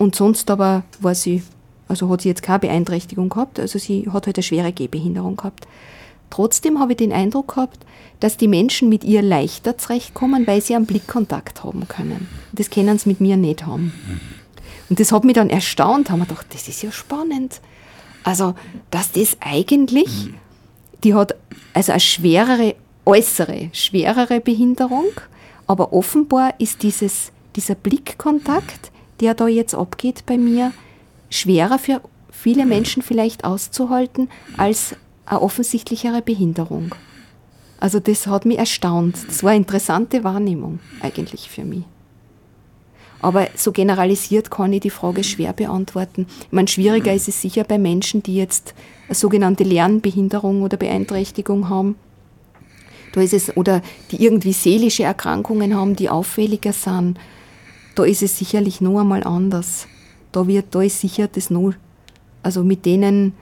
[0.00, 1.42] und sonst aber war sie,
[1.86, 5.68] also hat sie jetzt keine Beeinträchtigung gehabt, also sie hat halt eine schwere Gehbehinderung gehabt.
[6.30, 7.84] Trotzdem habe ich den Eindruck gehabt,
[8.18, 12.28] dass die Menschen mit ihr leichter zurechtkommen, weil sie einen Blickkontakt haben können.
[12.52, 13.92] Das können sie mit mir nicht haben.
[14.88, 17.60] Und das hat mich dann erstaunt, haben wir gedacht, das ist ja spannend.
[18.22, 18.54] Also,
[18.90, 20.30] dass das eigentlich,
[21.04, 21.34] die hat
[21.74, 22.74] also eine schwerere,
[23.04, 25.08] äußere, schwerere Behinderung,
[25.66, 28.90] aber offenbar ist dieses, dieser Blickkontakt,
[29.20, 30.72] der da jetzt abgeht bei mir,
[31.28, 32.00] schwerer für
[32.30, 34.94] viele Menschen vielleicht auszuhalten als
[35.26, 36.94] eine offensichtlichere Behinderung.
[37.78, 39.16] Also das hat mich erstaunt.
[39.28, 41.84] Das war eine interessante Wahrnehmung eigentlich für mich.
[43.22, 46.26] Aber so generalisiert kann ich die Frage schwer beantworten.
[46.46, 48.74] Ich meine, schwieriger ist es sicher bei Menschen, die jetzt
[49.08, 51.96] eine sogenannte Lernbehinderung oder Beeinträchtigung haben.
[53.12, 57.18] Da ist es, oder die irgendwie seelische Erkrankungen haben, die auffälliger sind.
[58.00, 59.86] Da ist es sicherlich noch einmal anders.
[60.32, 61.74] Da wird, da ist sicher das noch,
[62.42, 63.34] also mit denen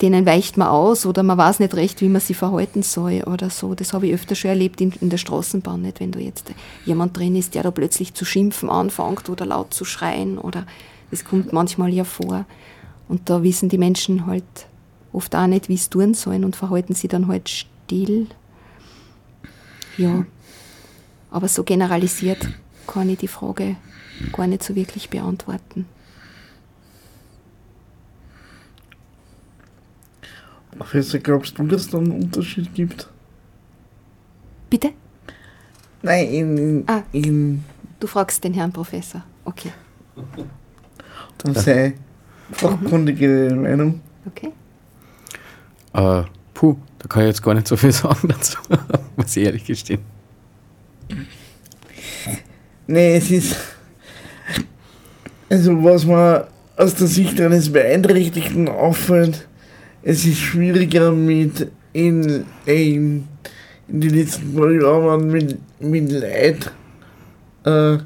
[0.00, 3.50] denen weicht man aus oder man weiß nicht recht, wie man sich verhalten soll oder
[3.50, 3.74] so.
[3.74, 6.50] Das habe ich öfter schon erlebt in, in der Straßenbahn, nicht wenn da jetzt
[6.86, 10.64] jemand drin ist, der da plötzlich zu schimpfen anfängt oder laut zu schreien oder
[11.10, 12.46] das kommt manchmal ja vor.
[13.06, 14.44] Und da wissen die Menschen halt
[15.12, 18.28] oft auch nicht, wie es tun sollen und verhalten sie dann halt still.
[19.98, 20.24] Ja,
[21.30, 22.48] aber so generalisiert
[22.86, 23.76] kann ich die Frage
[24.32, 25.86] gar nicht so wirklich beantworten.
[30.78, 33.08] Professor, glaubst du, dass da einen Unterschied gibt?
[34.70, 34.90] Bitte?
[36.02, 37.02] Nein, in, in, Ah.
[37.12, 37.64] in
[38.00, 39.22] Du fragst den Herrn Professor.
[39.44, 39.72] Okay,
[41.44, 41.94] der sei
[42.52, 44.00] fachkundige Meinung.
[44.26, 44.52] okay.
[45.92, 48.58] Äh, puh, da kann ich jetzt gar nicht so viel sagen dazu,
[49.16, 50.00] muss ich ehrlich gestehen.
[52.86, 53.56] Nee, es ist.
[55.48, 59.48] Also, was mir aus der Sicht eines Beeinträchtigten auffällt,
[60.02, 63.26] es ist schwieriger mit in, in,
[63.88, 66.72] in den letzten paar Jahren mit, mit Leid
[67.64, 67.98] äh,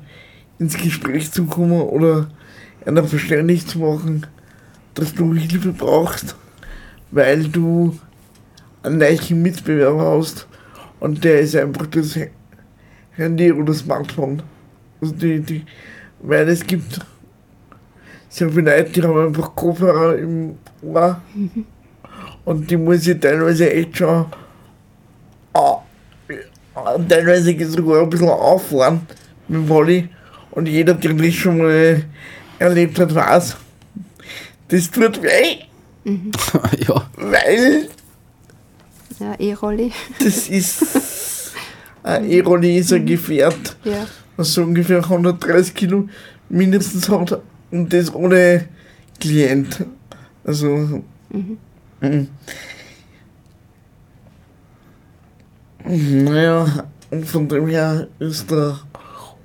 [0.60, 2.30] ins Gespräch zu kommen oder
[2.86, 4.26] einer verständlich zu machen,
[4.94, 6.36] dass du Hilfe brauchst,
[7.10, 7.98] weil du
[8.84, 10.46] einen leichten Mitbewerber hast
[11.00, 12.16] und der ist einfach das
[13.12, 14.42] Handy oder Smartphone.
[15.01, 15.64] Also die, die,
[16.20, 17.01] weil es gibt
[18.28, 21.20] sehr viele Leute, die haben einfach Kopfhörer im Ohr.
[22.44, 24.26] Und die muss ich teilweise echt schon
[25.55, 25.76] ah,
[26.74, 29.01] ah, teilweise sogar ein bisschen auffahren
[29.49, 30.09] mit dem Volley.
[30.51, 32.05] Und jeder, der das schon mal
[32.59, 33.57] erlebt hat, weiß,
[34.68, 35.59] das tut weh,
[36.86, 37.88] ja, weil
[39.20, 39.92] Ja, E-Rolli.
[40.18, 41.53] das ist
[42.03, 44.07] ein E-Rolli ist ein Gefährt, Ja.
[44.39, 46.09] Was so ungefähr 130 Kilo
[46.49, 48.66] mindestens hat und das ohne
[49.20, 49.84] Klient.
[50.45, 51.03] Also.
[51.30, 52.28] Mhm.
[55.84, 58.78] Naja, und von dem her ist der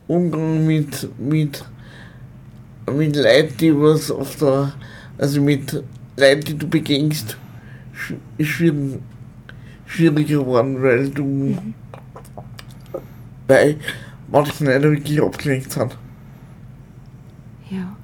[0.08, 1.66] Umgang mit, mit,
[2.92, 4.74] mit Leuten, die was auf der,
[5.18, 5.84] also mit
[6.18, 7.38] Leuten, die du begegnest,
[8.38, 9.00] ist schwierig,
[9.86, 11.58] schwieriger geworden, weil du
[13.48, 13.78] bei
[14.34, 15.96] manchen wirklich abgelenkt sind.
[17.70, 17.96] Ja.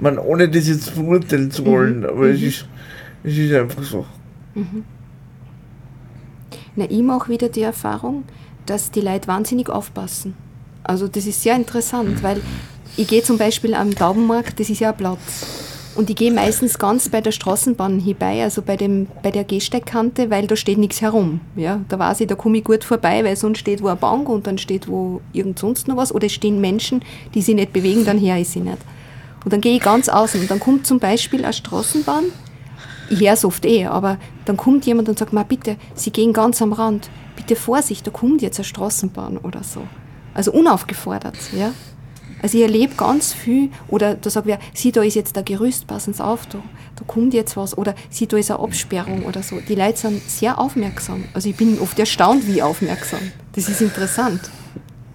[0.00, 2.68] Man, ohne das jetzt verurteilen zu wollen, aber es ist,
[3.24, 4.06] es ist einfach so.
[6.76, 8.24] Na, ich mache wieder die Erfahrung,
[8.66, 10.34] dass die Leute wahnsinnig aufpassen.
[10.84, 12.40] Also das ist sehr interessant, weil
[12.96, 15.65] ich gehe zum Beispiel am Taubenmarkt, das ist ja ein Platz.
[15.96, 20.28] Und ich gehe meistens ganz bei der Straßenbahn hierbei, also bei, dem, bei der Gehsteiggkante,
[20.30, 21.40] weil da steht nichts herum.
[21.56, 24.28] Ja, da weiß ich, da komme ich gut vorbei, weil sonst steht wo eine Bank
[24.28, 26.14] und dann steht wo irgend sonst noch was.
[26.14, 27.02] Oder es stehen Menschen,
[27.34, 28.76] die sich nicht bewegen, dann her ich sie nicht.
[29.42, 32.24] Und dann gehe ich ganz außen und dann kommt zum Beispiel eine Straßenbahn.
[33.08, 36.34] Ich höre es oft eh, aber dann kommt jemand und sagt, Ma, bitte, Sie gehen
[36.34, 37.08] ganz am Rand.
[37.36, 39.80] Bitte Vorsicht, da kommt jetzt eine Straßenbahn oder so.
[40.34, 41.72] Also unaufgefordert, ja.
[42.46, 45.88] Also ich erlebe ganz viel, oder da sagt wer, sieh, da ist jetzt ein Gerüst,
[45.88, 46.58] passen Sie auf, da,
[46.94, 49.58] da kommt jetzt was, oder sieh, da ist eine Absperrung oder so.
[49.58, 51.24] Die Leute sind sehr aufmerksam.
[51.34, 53.18] Also ich bin oft erstaunt, wie aufmerksam.
[53.52, 54.42] Das ist interessant.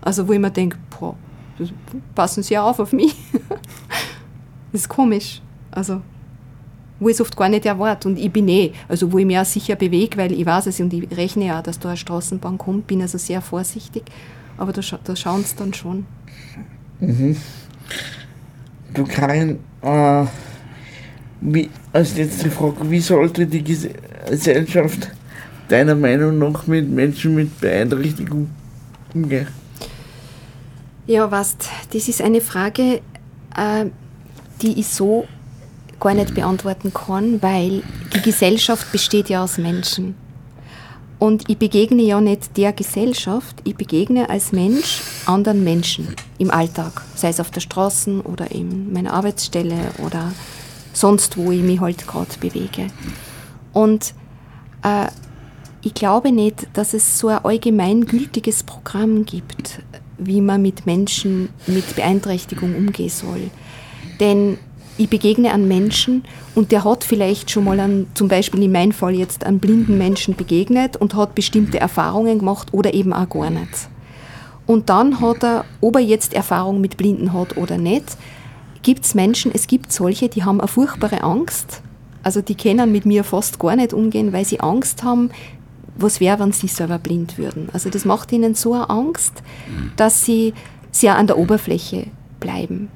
[0.02, 1.16] Also wo ich mir denke, boah,
[2.16, 3.16] passen Sie auf auf mich.
[4.74, 5.42] das ist komisch.
[5.72, 6.02] Also
[7.00, 8.10] wo ich es oft gar nicht erwarte.
[8.10, 10.82] Und ich bin eh, also wo ich mich auch sicher bewege, weil ich weiß es
[10.82, 14.04] und ich rechne ja, dass da eine Straßenbahn kommt, bin also sehr vorsichtig.
[14.58, 16.06] Aber da, scha da schauen sie dann schon.
[17.02, 17.36] Mhm.
[18.94, 20.26] Du Karin, äh,
[21.42, 25.10] wie, als letzte Frage, wie sollte die Gesellschaft
[25.68, 28.50] deiner Meinung nach mit Menschen mit Beeinträchtigung
[29.14, 29.48] umgehen?
[31.08, 31.58] Ja, was,
[31.92, 33.02] das ist eine Frage,
[33.58, 33.86] äh,
[34.62, 35.26] die ich so
[36.00, 37.84] gar nicht beantworten kann, weil
[38.14, 40.16] die Gesellschaft besteht ja aus Menschen.
[41.18, 47.02] Und ich begegne ja nicht der Gesellschaft, ich begegne als Mensch anderen Menschen im Alltag,
[47.16, 50.32] sei es auf der Straße oder in meiner Arbeitsstelle oder
[50.94, 52.88] sonst, wo ich mich halt gerade bewege.
[53.74, 54.14] Und
[54.84, 55.08] äh,
[55.82, 59.82] ich glaube nicht, dass es so ein allgemeingültiges Programm gibt,
[60.18, 63.50] wie man mit Menschen mit Beeinträchtigung umgehen soll.
[64.20, 64.58] Denn
[64.98, 68.92] ich begegne einen Menschen und der hat vielleicht schon mal an, zum Beispiel in meinem
[68.92, 73.50] Fall jetzt einen blinden Menschen begegnet und hat bestimmte Erfahrungen gemacht oder eben auch gar
[73.50, 73.90] nicht.
[74.66, 78.18] Und dann hat er, ob er jetzt Erfahrung mit Blinden hat oder nicht,
[78.84, 81.82] gibt es Menschen, es gibt solche, die haben eine furchtbare Angst.
[82.24, 85.32] Also die können mit mir fast gar nicht umgehen, weil sie Angst haben,
[85.98, 87.70] was wäre, wenn sie selber blind würden.
[87.74, 89.34] Also das macht ihnen so eine Angst,
[89.96, 90.54] dass sie
[90.92, 92.08] sehr an der Oberfläche
[92.40, 92.90] bleiben.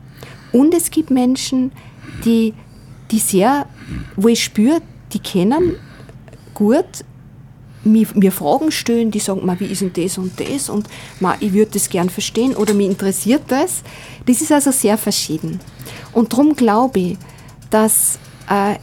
[0.52, 1.72] Und es gibt Menschen,
[2.24, 2.54] die,
[3.12, 3.68] die sehr,
[4.16, 4.82] wo ich spüre,
[5.14, 5.76] die kennen
[6.54, 6.86] gut,
[7.86, 10.88] mir, mir Fragen stellen, die sagen, wie ist denn das und das und
[11.40, 13.84] ich würde das gern verstehen oder mich interessiert das.
[14.26, 15.60] Das ist also sehr verschieden.
[16.12, 17.18] Und darum glaube ich,
[17.70, 18.20] dass
[18.50, 18.76] äh,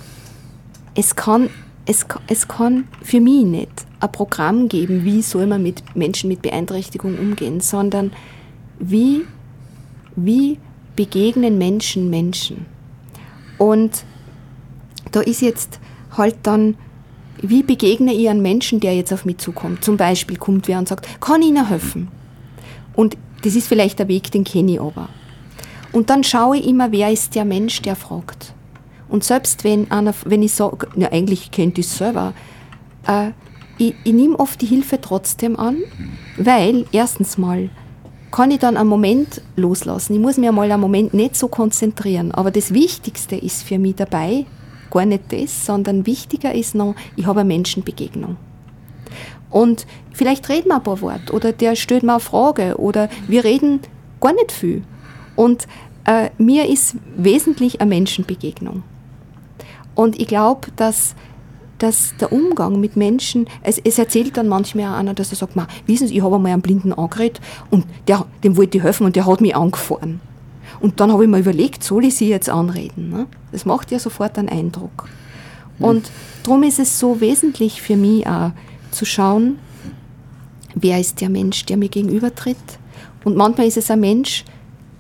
[0.95, 1.51] es, kann,
[1.87, 6.43] es, es kann für mich nicht ein Programm geben, wie soll man mit Menschen mit
[6.43, 8.13] Beeinträchtigung umgehen, sondern
[8.79, 9.23] wie,
[10.17, 10.59] wie
[10.97, 12.67] begegnen Menschen Menschen.
[13.59, 14.05] Und
[15.13, 15.79] da ist jetzt
[16.17, 16.77] halt dann,
[17.43, 19.85] wie begegne ich einem Menschen, der jetzt auf mich zukommt?
[19.85, 22.09] Zum Beispiel kommt wer und sagt, kann ich Ihnen helfen?
[22.95, 25.09] Und das ist vielleicht der Weg, den kenne ich aber.
[25.93, 28.55] Und dann schaue ich immer, wer ist der Mensch, der fragt.
[29.09, 32.33] Und selbst wenn, einer, wenn ich sage, ja, eigentlich kennt ich es selber,
[33.07, 33.31] äh,
[33.77, 35.79] ich, ich nehme oft die Hilfe trotzdem an,
[36.39, 37.69] weil erstens mal
[38.31, 40.15] kann ich dann einen Moment loslassen.
[40.15, 42.33] Ich muss mir mal einen Moment nicht so konzentrieren.
[42.33, 44.47] Aber das Wichtigste ist für mich dabei
[44.93, 48.37] gar nicht das, sondern wichtiger ist noch, ich habe eine Menschenbegegnung.
[49.51, 53.45] Und vielleicht reden wir ein paar Worte oder der stellt mir eine Frage oder wir
[53.45, 53.81] reden
[54.21, 54.83] gar nicht viel.
[55.35, 55.67] Und
[56.05, 58.83] äh, mir ist wesentlich eine Menschenbegegnung.
[59.95, 61.15] Und ich glaube, dass
[61.79, 65.57] dass der Umgang mit Menschen, es, es erzählt dann manchmal auch einer, dass er sagt,
[65.87, 67.41] wissen Sie, ich habe einmal einen Blinden angeredet
[67.71, 70.21] und der, dem wollte ich helfen und der hat mich angefahren.
[70.83, 73.09] Und dann habe ich mir überlegt, soll ich sie jetzt anreden?
[73.09, 73.27] Ne?
[73.53, 75.09] Das macht ja sofort einen Eindruck.
[75.79, 76.11] Und
[76.43, 78.51] darum ist es so wesentlich für mich auch
[78.91, 79.59] zu schauen,
[80.75, 82.57] wer ist der Mensch, der mir gegenübertritt.
[83.25, 84.45] Und manchmal ist es ein Mensch,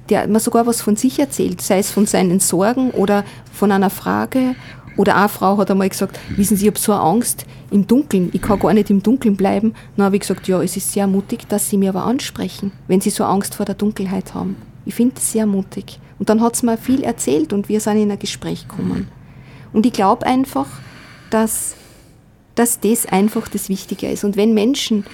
[0.08, 3.90] der mir sogar was von sich erzählt, sei es von seinen Sorgen oder von einer
[3.90, 4.54] Frage
[4.96, 8.30] oder eine Frau hat einmal gesagt, wissen Sie, ich habe so eine Angst im Dunkeln,
[8.32, 9.74] ich kann gar nicht im Dunkeln bleiben.
[9.96, 13.00] Dann habe ich gesagt, ja, es ist sehr mutig, dass Sie mir aber ansprechen, wenn
[13.00, 14.56] Sie so Angst vor der Dunkelheit haben.
[14.84, 15.98] Ich finde das sehr mutig.
[16.18, 19.08] Und dann hat sie mir viel erzählt und wir sind in ein Gespräch gekommen.
[19.72, 20.66] Und ich glaube einfach,
[21.30, 21.74] dass,
[22.54, 24.24] dass das einfach das Wichtige ist.
[24.24, 25.04] Und wenn Menschen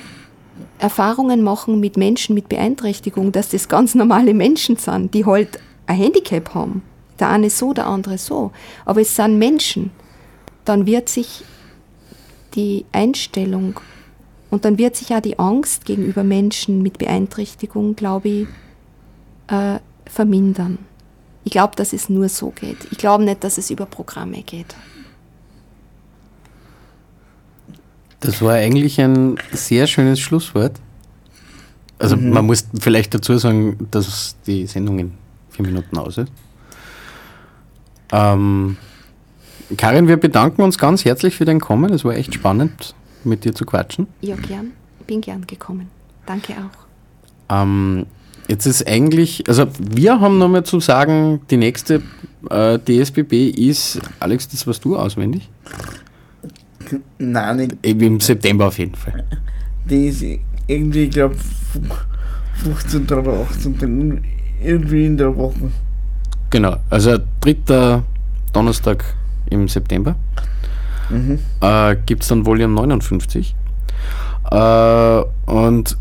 [0.78, 5.96] Erfahrungen machen mit Menschen mit Beeinträchtigung, dass das ganz normale Menschen sind, die halt ein
[5.96, 6.82] Handicap haben,
[7.18, 8.52] der eine so, der andere so.
[8.84, 9.90] Aber es sind Menschen.
[10.64, 11.44] Dann wird sich
[12.54, 13.80] die Einstellung
[14.50, 18.46] und dann wird sich auch die Angst gegenüber Menschen mit Beeinträchtigung, glaube ich,
[19.48, 20.78] äh, vermindern.
[21.44, 22.76] Ich glaube, dass es nur so geht.
[22.90, 24.74] Ich glaube nicht, dass es über Programme geht.
[28.20, 30.72] Das war eigentlich ein sehr schönes Schlusswort.
[31.98, 32.30] Also mhm.
[32.30, 35.12] man muss vielleicht dazu sagen, dass die Sendung in
[35.50, 36.32] vier Minuten aus ist.
[38.12, 38.76] Ähm,
[39.76, 41.92] Karin, wir bedanken uns ganz herzlich für dein Kommen.
[41.92, 42.94] Es war echt spannend,
[43.24, 44.06] mit dir zu quatschen.
[44.20, 44.72] Ja, gern.
[45.06, 45.88] Bin gern gekommen.
[46.26, 47.54] Danke auch.
[47.54, 48.06] Ähm,
[48.48, 52.02] jetzt ist eigentlich, also wir haben nochmal zu sagen, die nächste
[52.50, 55.48] äh, DSBB ist, Alex, das warst du auswendig?
[57.18, 57.76] Nein, nicht.
[57.82, 59.24] Eben Im September auf jeden Fall.
[59.84, 60.24] Die ist
[60.66, 61.36] irgendwie, ich glaube,
[62.54, 63.04] 15.
[63.10, 64.22] oder 18.
[64.62, 65.70] Irgendwie in der Woche.
[66.50, 68.02] Genau, also dritter
[68.52, 69.04] Donnerstag
[69.50, 70.16] im September
[71.10, 71.38] Mhm.
[71.62, 73.54] äh, gibt es dann Volume 59.
[74.50, 75.96] Äh, und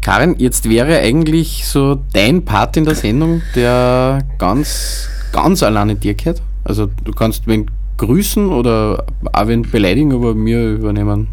[0.00, 6.14] Karin, jetzt wäre eigentlich so dein Part in der Sendung, der ganz, ganz alleine dir
[6.14, 6.42] gehört.
[6.64, 11.28] Also du kannst wen grüßen oder auch wen beleidigen, aber wir übernehmen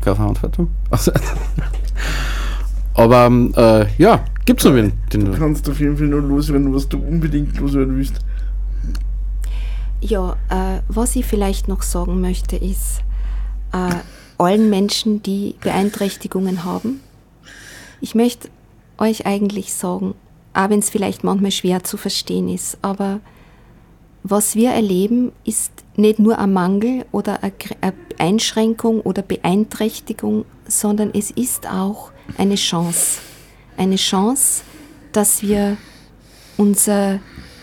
[0.00, 0.68] keine Verantwortung.
[0.90, 1.12] Also,
[2.94, 4.92] aber ähm, äh, ja, gibt's noch wen?
[5.12, 8.20] Den Du du kannst auf jeden Fall nur loswerden, was du unbedingt loswerden willst.
[10.00, 13.02] Ja, äh, was ich vielleicht noch sagen möchte, ist,
[13.72, 13.94] äh,
[14.38, 17.00] allen Menschen, die Beeinträchtigungen haben,
[18.00, 18.48] ich möchte
[18.98, 20.14] euch eigentlich sagen,
[20.54, 23.20] auch wenn es vielleicht manchmal schwer zu verstehen ist, aber
[24.22, 27.52] was wir erleben, ist nicht nur ein Mangel oder eine
[28.18, 33.20] Einschränkung oder Beeinträchtigung, sondern es ist auch eine Chance.
[33.76, 34.62] Eine Chance,
[35.12, 35.76] dass wir
[36.56, 37.20] unser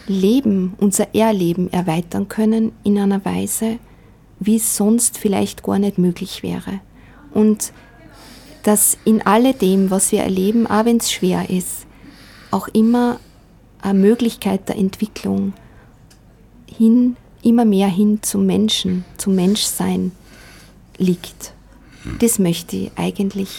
[0.07, 3.79] Leben, unser Erleben erweitern können in einer Weise,
[4.39, 6.79] wie es sonst vielleicht gar nicht möglich wäre.
[7.33, 7.73] Und
[8.63, 11.85] dass in alledem, was wir erleben, auch wenn es schwer ist,
[12.49, 13.19] auch immer
[13.81, 15.53] eine Möglichkeit der Entwicklung
[16.65, 20.13] hin, immer mehr hin zum Menschen, zum Menschsein
[20.97, 21.53] liegt.
[22.19, 23.49] Das möchte ich eigentlich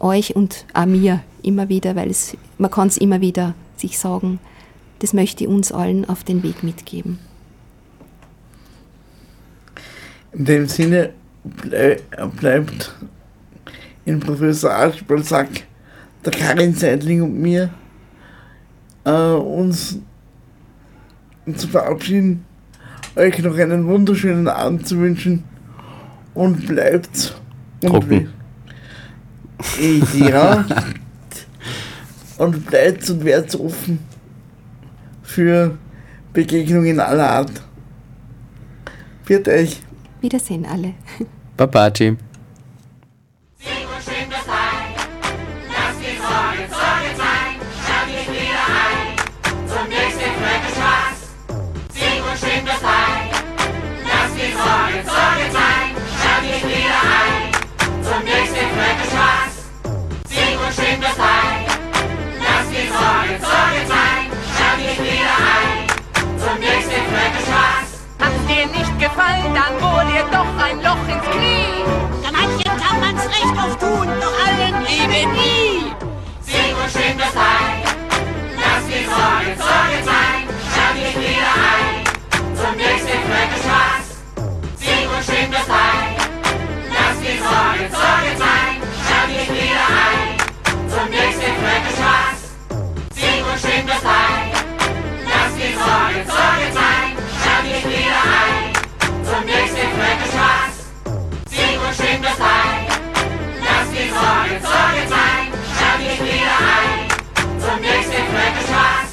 [0.00, 4.40] euch und auch mir immer wieder, weil es, man kann es immer wieder sich sagen,
[4.98, 7.18] das möchte ich uns allen auf den Weg mitgeben.
[10.32, 11.10] In dem Sinne
[11.44, 12.00] blei
[12.38, 12.94] bleibt
[14.10, 15.48] in Professor Aschbalsack,
[16.24, 17.70] der Karin Seidling und mir
[19.04, 19.98] äh, uns
[21.56, 22.44] zu verabschieden,
[23.16, 25.44] euch noch einen wunderschönen Abend zu wünschen
[26.34, 27.40] und bleibt
[27.80, 28.28] Trocken.
[29.78, 30.64] Und, ja.
[32.38, 34.00] und bleibt und werdet offen
[35.22, 35.78] für
[36.32, 37.52] Begegnungen aller Art.
[39.26, 39.80] Wird euch.
[40.20, 40.94] Wiedersehen alle.
[41.56, 42.18] Baba, Jim.
[69.20, 71.84] Fall, dann wohl ihr doch ein Loch ins Knie.
[72.22, 75.92] Dann halt manchen kann man's Recht auf tun, doch allen liebe nie.
[76.40, 77.34] Seht nur schön das